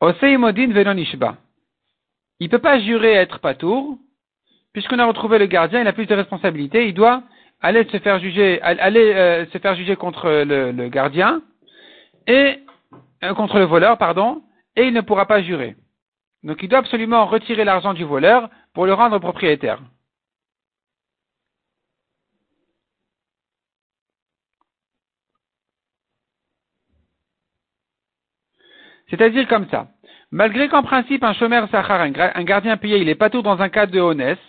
oseimodin. 0.00 1.36
Il 2.40 2.48
peut 2.48 2.58
pas 2.58 2.80
jurer 2.80 3.12
être 3.12 3.38
patour, 3.38 3.96
puisqu'on 4.72 4.98
a 4.98 5.06
retrouvé 5.06 5.38
le 5.38 5.46
gardien, 5.46 5.80
il 5.80 5.86
a 5.86 5.92
plus 5.92 6.06
de 6.06 6.14
responsabilités, 6.14 6.88
il 6.88 6.94
doit 6.94 7.22
allait 7.64 7.86
se 7.90 7.98
faire 7.98 8.18
juger, 8.18 8.60
euh, 8.62 9.46
se 9.46 9.58
faire 9.58 9.74
juger 9.74 9.96
contre 9.96 10.28
le, 10.28 10.88
gardien 10.88 11.40
et 12.26 12.58
euh, 13.22 13.34
contre 13.34 13.58
le 13.58 13.64
voleur, 13.64 13.96
pardon, 13.96 14.42
et 14.76 14.84
il 14.84 14.92
ne 14.92 15.00
pourra 15.00 15.26
pas 15.26 15.42
jurer. 15.42 15.74
Donc 16.42 16.62
il 16.62 16.68
doit 16.68 16.80
absolument 16.80 17.24
retirer 17.24 17.64
l'argent 17.64 17.94
du 17.94 18.04
voleur 18.04 18.50
pour 18.74 18.84
le 18.84 18.92
rendre 18.92 19.18
propriétaire. 19.18 19.80
C'est-à-dire 29.16 29.46
comme 29.46 29.68
ça. 29.68 29.86
Malgré 30.32 30.68
qu'en 30.68 30.82
principe 30.82 31.22
un 31.22 31.34
chômeur 31.34 31.68
sahar, 31.70 32.00
un 32.00 32.44
gardien 32.44 32.76
payé, 32.76 32.98
il 32.98 33.06
n'est 33.06 33.14
pas 33.14 33.30
tout 33.30 33.42
dans 33.42 33.60
un 33.60 33.68
cas 33.68 33.86
de 33.86 34.00
honnête, 34.00 34.40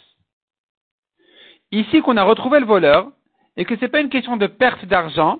ici 1.71 2.01
qu'on 2.01 2.17
a 2.17 2.23
retrouvé 2.23 2.60
le 2.60 2.65
voleur 2.65 3.10
et 3.58 3.65
que 3.65 3.75
ce 3.75 3.82
n'est 3.82 3.89
pas 3.89 4.01
une 4.01 4.10
question 4.10 4.38
de 4.38 4.47
perte 4.47 4.86
d'argent, 4.86 5.39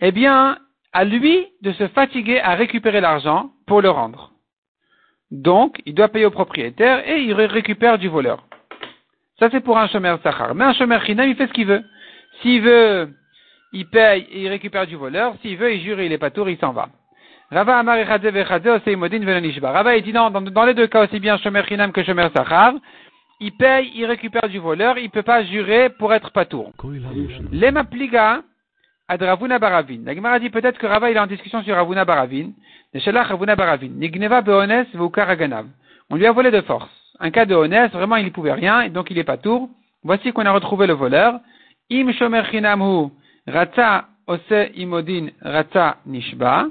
eh 0.00 0.10
bien, 0.10 0.58
à 0.92 1.04
lui 1.04 1.46
de 1.62 1.72
se 1.72 1.86
fatiguer 1.88 2.40
à 2.40 2.56
récupérer 2.56 3.00
l'argent 3.00 3.50
pour 3.66 3.82
le 3.82 3.90
rendre. 3.90 4.32
Donc, 5.30 5.80
il 5.86 5.94
doit 5.94 6.08
payer 6.08 6.26
au 6.26 6.32
propriétaire 6.32 7.08
et 7.08 7.22
il 7.22 7.32
récupère 7.34 7.98
du 7.98 8.08
voleur. 8.08 8.44
Ça, 9.38 9.48
c'est 9.52 9.60
pour 9.60 9.78
un 9.78 9.86
chômeur 9.86 10.20
sahar. 10.22 10.56
Mais 10.56 10.64
un 10.64 10.74
chômeur 10.74 11.04
chinam, 11.04 11.28
il 11.28 11.36
fait 11.36 11.46
ce 11.46 11.52
qu'il 11.52 11.66
veut. 11.66 11.84
S'il 12.42 12.62
veut, 12.62 13.14
il 13.72 13.88
paye 13.88 14.26
et 14.32 14.42
il 14.42 14.48
récupère 14.48 14.88
du 14.88 14.96
voleur. 14.96 15.36
S'il 15.40 15.56
veut, 15.56 15.72
il 15.72 15.82
jure 15.82 16.00
et 16.00 16.06
il 16.06 16.12
est 16.12 16.18
pas 16.18 16.30
tour, 16.30 16.50
il 16.50 16.58
s'en 16.58 16.72
va. 16.72 16.88
Rava 17.50 17.78
Amar. 17.78 17.98
Rava 18.06 19.96
il 19.96 20.02
dit 20.04 20.12
non, 20.12 20.30
dans, 20.30 20.40
dans, 20.40 20.64
les 20.64 20.74
deux 20.74 20.86
cas, 20.86 21.04
aussi 21.04 21.18
bien 21.18 21.36
Shomer 21.38 21.62
Chinam 21.66 21.90
que 21.90 22.04
Shomer 22.04 22.28
Sachar, 22.34 22.74
il 23.40 23.52
paye, 23.52 23.90
il 23.96 24.04
récupère 24.04 24.48
du 24.48 24.58
voleur, 24.58 24.98
il 24.98 25.04
ne 25.04 25.08
peut 25.08 25.22
pas 25.22 25.42
jurer 25.44 25.88
pour 25.90 26.14
être 26.14 26.30
patour. 26.30 26.72
Lema 27.50 27.84
Pliga, 27.84 28.42
ad 29.08 29.22
Ravuna 29.22 29.58
Baravin. 29.58 30.02
La 30.04 30.14
Gemara 30.14 30.38
dit 30.38 30.50
peut-être 30.50 30.78
que 30.78 30.86
Rava 30.86 31.10
il 31.10 31.16
est 31.16 31.20
en 31.20 31.26
discussion 31.26 31.62
sur 31.64 31.74
Ravuna 31.74 32.04
Baravin. 32.04 32.50
Ravuna 32.94 33.56
Baravin. 33.56 33.90
Nigneva 33.96 34.42
Beones 34.42 34.86
Vukar 34.94 35.28
On 36.08 36.16
lui 36.16 36.26
a 36.26 36.32
volé 36.32 36.52
de 36.52 36.60
force. 36.60 36.88
Un 37.18 37.32
cas 37.32 37.46
de 37.46 37.54
honnête, 37.54 37.92
vraiment 37.92 38.16
il 38.16 38.26
ne 38.26 38.30
pouvait 38.30 38.52
rien, 38.52 38.82
et 38.82 38.90
donc 38.90 39.10
il 39.10 39.18
est 39.18 39.24
patour. 39.24 39.68
Voici 40.04 40.32
qu'on 40.32 40.46
a 40.46 40.52
retrouvé 40.52 40.86
le 40.86 40.94
voleur. 40.94 41.40
Im 41.90 42.12
Shomer 42.12 42.42
Chinam 42.48 42.80
Hu, 42.80 43.08
Ratza 43.48 44.04
Ose 44.28 44.70
Imodin 44.76 45.30
Ratza 45.42 45.96
Nishba. 46.06 46.68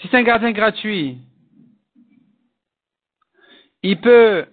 Si 0.00 0.08
c'est 0.08 0.16
un 0.16 0.22
gardien 0.22 0.52
gratuit, 0.52 1.18
il 3.82 4.00
peut 4.00 4.46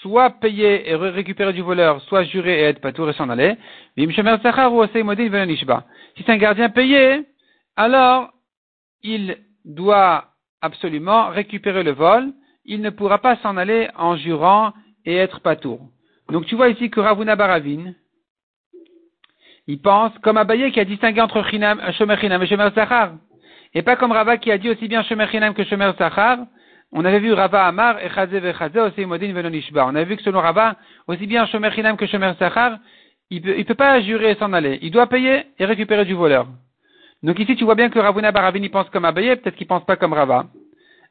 soit 0.00 0.30
payer 0.30 0.88
et 0.88 0.94
récupérer 0.94 1.52
du 1.52 1.62
voleur, 1.62 2.00
soit 2.02 2.24
jurer 2.24 2.60
et 2.60 2.64
être 2.64 2.80
patour 2.80 3.10
et 3.10 3.12
s'en 3.12 3.28
aller. 3.28 3.56
Si 3.96 4.06
c'est 6.24 6.30
un 6.30 6.36
gardien 6.36 6.68
payé, 6.70 7.26
alors 7.76 8.30
il 9.02 9.38
doit 9.64 10.26
absolument 10.60 11.28
récupérer 11.28 11.82
le 11.82 11.92
vol. 11.92 12.32
Il 12.64 12.80
ne 12.80 12.90
pourra 12.90 13.18
pas 13.18 13.36
s'en 13.36 13.56
aller 13.56 13.88
en 13.96 14.16
jurant 14.16 14.72
et 15.04 15.16
être 15.16 15.40
patour. 15.40 15.80
Donc 16.30 16.46
tu 16.46 16.54
vois 16.54 16.68
ici 16.68 16.90
que 16.90 17.00
Ravuna 17.00 17.34
Baravin, 17.34 17.94
il 19.66 19.80
pense, 19.80 20.16
comme 20.18 20.36
Abaye 20.36 20.70
qui 20.72 20.80
a 20.80 20.84
distingué 20.84 21.20
entre 21.20 21.42
Shomer 21.42 22.16
Chinam 22.18 22.42
et 22.42 22.46
Shomer 22.46 22.70
Sachar. 22.74 23.14
Et 23.74 23.82
pas 23.82 23.96
comme 23.96 24.12
Rava 24.12 24.36
qui 24.38 24.50
a 24.50 24.58
dit 24.58 24.70
aussi 24.70 24.88
bien 24.88 25.02
Shomer 25.02 25.26
Chinam 25.28 25.54
que 25.54 25.64
Shomer 25.64 25.92
Sachar. 25.98 26.38
On 26.90 27.04
avait 27.04 27.20
vu 27.20 27.32
Rava 27.32 27.66
Amar 27.66 28.02
et 28.02 28.08
Chazé 28.08 28.40
Vechaze 28.40 28.76
aussi 28.76 29.04
Modin 29.04 29.32
Venonishba. 29.32 29.86
On 29.86 29.94
avait 29.94 30.06
vu 30.06 30.16
que 30.16 30.22
selon 30.22 30.40
Rava, 30.40 30.76
aussi 31.06 31.26
bien 31.26 31.46
Shomer 31.46 31.70
Chinam 31.72 31.96
que 31.96 32.06
Shomer 32.06 32.32
Sachar, 32.38 32.78
il 33.30 33.42
peut, 33.42 33.54
il 33.58 33.64
peut 33.64 33.74
pas 33.74 34.00
jurer 34.00 34.30
et 34.30 34.34
s'en 34.36 34.52
aller. 34.52 34.78
Il 34.80 34.90
doit 34.90 35.06
payer 35.06 35.44
et 35.58 35.64
récupérer 35.66 36.04
du 36.04 36.14
voleur. 36.14 36.46
Donc 37.22 37.38
ici, 37.38 37.56
tu 37.56 37.64
vois 37.64 37.74
bien 37.74 37.90
que 37.90 37.98
Ravuna 37.98 38.32
Baravin, 38.32 38.62
il 38.62 38.70
pense 38.70 38.88
comme 38.90 39.04
Abaye, 39.04 39.36
peut-être 39.36 39.56
qu'il 39.56 39.66
pense 39.66 39.84
pas 39.84 39.96
comme 39.96 40.12
Rava. 40.12 40.46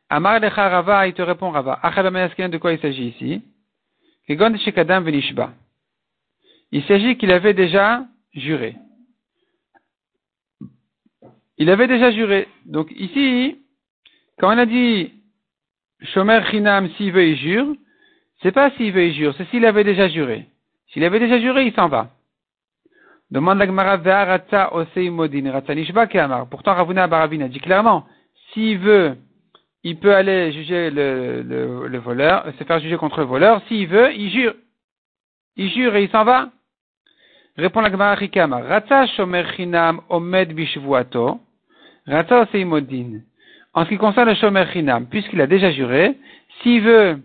Amar 0.10 0.40
Lecha 0.40 0.70
Rava, 0.70 1.08
il 1.08 1.14
te 1.14 1.22
répond 1.22 1.52
Rava. 1.52 1.80
de 1.84 2.58
quoi 2.58 2.72
il 2.72 2.80
s'agit 2.80 3.10
ici? 3.10 3.42
Il 6.72 6.84
s'agit 6.84 7.18
qu'il 7.18 7.32
avait 7.32 7.54
déjà 7.54 8.06
juré. 8.34 8.76
Il 11.58 11.70
avait 11.70 11.88
déjà 11.88 12.12
juré. 12.12 12.48
Donc 12.66 12.92
ici, 12.92 13.58
quand 14.40 14.54
on 14.54 14.58
a 14.58 14.66
dit 14.66 15.12
Shomer 16.02 16.42
Chinam, 16.52 16.90
s'il 16.92 17.12
veut, 17.12 17.28
il 17.28 17.38
jure, 17.38 17.76
c'est 18.42 18.52
pas 18.52 18.70
s'il 18.72 18.92
veut, 18.92 19.06
il 19.06 19.14
jure, 19.14 19.34
c'est 19.38 19.48
s'il 19.50 19.66
avait 19.66 19.84
déjà 19.84 20.08
juré. 20.08 20.46
S'il 20.90 21.04
avait 21.04 21.20
déjà 21.20 21.40
juré, 21.40 21.66
il 21.66 21.74
s'en 21.74 21.88
va. 21.88 22.12
Demande 23.32 23.58
la 23.58 23.66
Gemara 23.66 23.98
Ratza 23.98 24.74
Osei 24.74 25.10
Modin, 25.10 25.52
Ratza 25.52 25.76
Nishba 25.76 26.08
Keamar. 26.08 26.48
Pourtant, 26.48 26.76
Ravuna 26.76 27.08
Baravin 27.08 27.42
a 27.42 27.48
dit 27.48 27.60
clairement, 27.60 28.06
s'il 28.54 28.78
veut, 28.78 29.18
il 29.84 29.98
peut 29.98 30.16
aller 30.16 30.54
juger 30.54 30.90
le, 30.92 31.42
le, 31.42 31.88
le 31.88 31.98
voleur, 31.98 32.46
se 32.58 32.64
faire 32.64 32.80
juger 32.80 32.98
contre 32.98 33.20
le 33.20 33.26
voleur. 33.26 33.62
S'il 33.68 33.88
veut, 33.88 34.14
il 34.14 34.30
jure. 34.30 34.54
Il 35.58 35.70
jure 35.72 35.96
et 35.96 36.04
il 36.04 36.10
s'en 36.10 36.24
va. 36.24 36.52
Répond 37.58 37.82
la 37.82 37.92
Gemara. 37.92 38.16
Ratza 38.62 39.08
Shomer 39.08 39.44
Chinam 39.56 40.02
Omed 40.10 40.54
Bishvuato. 40.54 41.40
Ratza 42.08 42.42
Osei 42.42 42.66
Modin. 42.66 43.22
En 43.74 43.84
ce 43.84 43.90
qui 43.90 43.98
concerne 43.98 44.30
le 44.30 44.36
Shomer 44.36 44.66
Chinam, 44.72 45.08
puisqu'il 45.08 45.42
a 45.42 45.48
déjà 45.48 45.72
juré, 45.72 46.18
s'il 46.62 46.82
veut, 46.82 47.22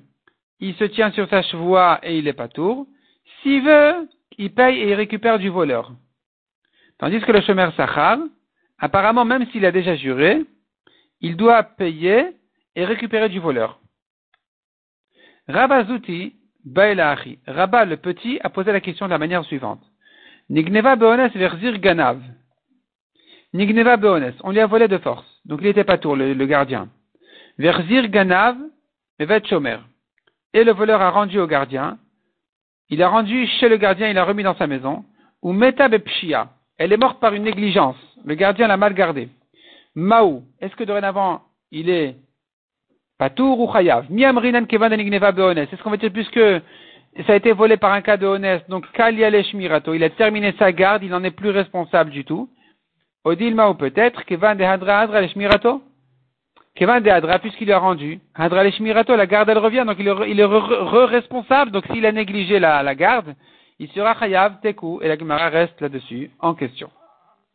il 0.60 0.74
se 0.74 0.84
tient 0.84 1.10
sur 1.12 1.28
sa 1.28 1.42
chevoie 1.42 2.00
et 2.02 2.18
il 2.18 2.28
est 2.28 2.32
pas 2.32 2.48
tour. 2.48 2.86
S'il 3.40 3.62
veut, 3.62 4.08
il 4.38 4.52
paye 4.52 4.78
et 4.80 4.90
il 4.90 4.94
récupère 4.94 5.38
du 5.38 5.48
voleur. 5.48 5.92
Tandis 6.98 7.20
que 7.20 7.32
le 7.32 7.40
Shomer 7.40 7.68
Sachar, 7.76 8.18
apparemment, 8.78 9.24
même 9.24 9.46
s'il 9.50 9.64
a 9.64 9.72
déjà 9.72 9.96
juré, 9.96 10.44
il 11.20 11.36
doit 11.36 11.62
payer 11.62 12.26
et 12.74 12.84
récupérer 12.84 13.28
du 13.28 13.38
voleur. 13.38 13.80
Rabazuti, 15.48 16.34
Baelachi. 16.64 17.38
Rabba 17.46 17.84
le 17.84 17.96
petit 17.96 18.38
a 18.42 18.50
posé 18.50 18.72
la 18.72 18.80
question 18.80 19.06
de 19.06 19.10
la 19.10 19.18
manière 19.18 19.44
suivante. 19.44 19.82
Nigneva 20.48 20.96
Beones 20.96 21.28
verzir 21.34 21.78
Ganav. 21.78 22.20
Nigneva 23.54 23.96
Beones, 23.96 24.32
on 24.42 24.50
lui 24.50 24.60
a 24.60 24.66
volé 24.66 24.88
de 24.88 24.98
force. 24.98 25.26
Donc 25.44 25.60
il 25.60 25.66
n'était 25.66 25.84
pas 25.84 25.98
tour, 25.98 26.16
le, 26.16 26.34
gardien. 26.46 26.88
Verzir 27.58 28.08
Ganav, 28.08 28.56
Evet 29.18 29.46
Shomer. 29.46 29.78
Et 30.54 30.64
le 30.64 30.72
voleur 30.72 31.00
a 31.02 31.10
rendu 31.10 31.38
au 31.38 31.46
gardien. 31.46 31.98
Il 32.88 33.02
a 33.02 33.08
rendu 33.08 33.46
chez 33.46 33.68
le 33.68 33.76
gardien, 33.76 34.08
il 34.08 34.14
l'a 34.14 34.24
remis 34.24 34.42
dans 34.42 34.56
sa 34.56 34.66
maison. 34.66 35.04
Ou 35.42 35.52
Meta 35.52 35.88
Bepshia. 35.88 36.48
Elle 36.78 36.92
est 36.92 36.96
morte 36.96 37.20
par 37.20 37.34
une 37.34 37.44
négligence. 37.44 37.96
Le 38.24 38.34
gardien 38.34 38.68
l'a 38.68 38.76
mal 38.76 38.94
gardée. 38.94 39.28
Maou. 39.94 40.44
Est-ce 40.60 40.74
que 40.76 40.84
dorénavant, 40.84 41.42
il 41.70 41.90
est 41.90 42.16
Patour 43.18 43.60
ou 43.60 43.72
Chayav? 43.72 44.06
Miamrinan 44.10 44.64
Kevan 44.64 44.90
Beones. 44.90 45.58
Est-ce 45.58 45.82
qu'on 45.82 45.90
va 45.90 45.96
dire 45.96 46.12
puisque 46.12 46.40
ça 47.26 47.34
a 47.34 47.36
été 47.36 47.52
volé 47.52 47.76
par 47.76 47.92
un 47.92 48.00
cas 48.00 48.16
de 48.16 48.26
honnête, 48.26 48.64
donc 48.70 48.90
Kaliale 48.92 49.44
Shmirato, 49.44 49.92
il 49.92 50.02
a 50.02 50.08
terminé 50.08 50.54
sa 50.58 50.72
garde, 50.72 51.02
il 51.02 51.10
n'en 51.10 51.22
est 51.22 51.30
plus 51.30 51.50
responsable 51.50 52.10
du 52.10 52.24
tout. 52.24 52.48
Odilma 53.24 53.68
ou 53.68 53.74
peut-être, 53.74 54.24
Kevan 54.24 54.56
de 54.56 54.64
Hadra 54.64 55.00
Hadra 55.00 55.20
le 55.20 55.28
Shmirato. 55.28 55.82
De 56.80 57.10
Hadra, 57.10 57.38
puisqu'il 57.38 57.70
a 57.70 57.78
rendu. 57.78 58.20
Hadra 58.34 58.64
le 58.64 59.16
la 59.16 59.26
garde 59.26 59.48
elle 59.50 59.58
revient, 59.58 59.84
donc 59.86 59.96
il 59.98 60.08
est, 60.08 60.30
il 60.30 60.42
re-responsable, 60.42 61.70
donc 61.70 61.84
s'il 61.92 62.04
a 62.06 62.12
négligé 62.12 62.58
la, 62.58 62.82
la 62.82 62.94
garde, 62.94 63.34
il 63.78 63.88
sera 63.90 64.14
Chayav, 64.14 64.60
Teku, 64.60 65.00
et 65.02 65.08
la 65.08 65.18
Gemara 65.18 65.48
reste 65.48 65.80
là-dessus, 65.80 66.30
en 66.40 66.54
question. 66.54 66.90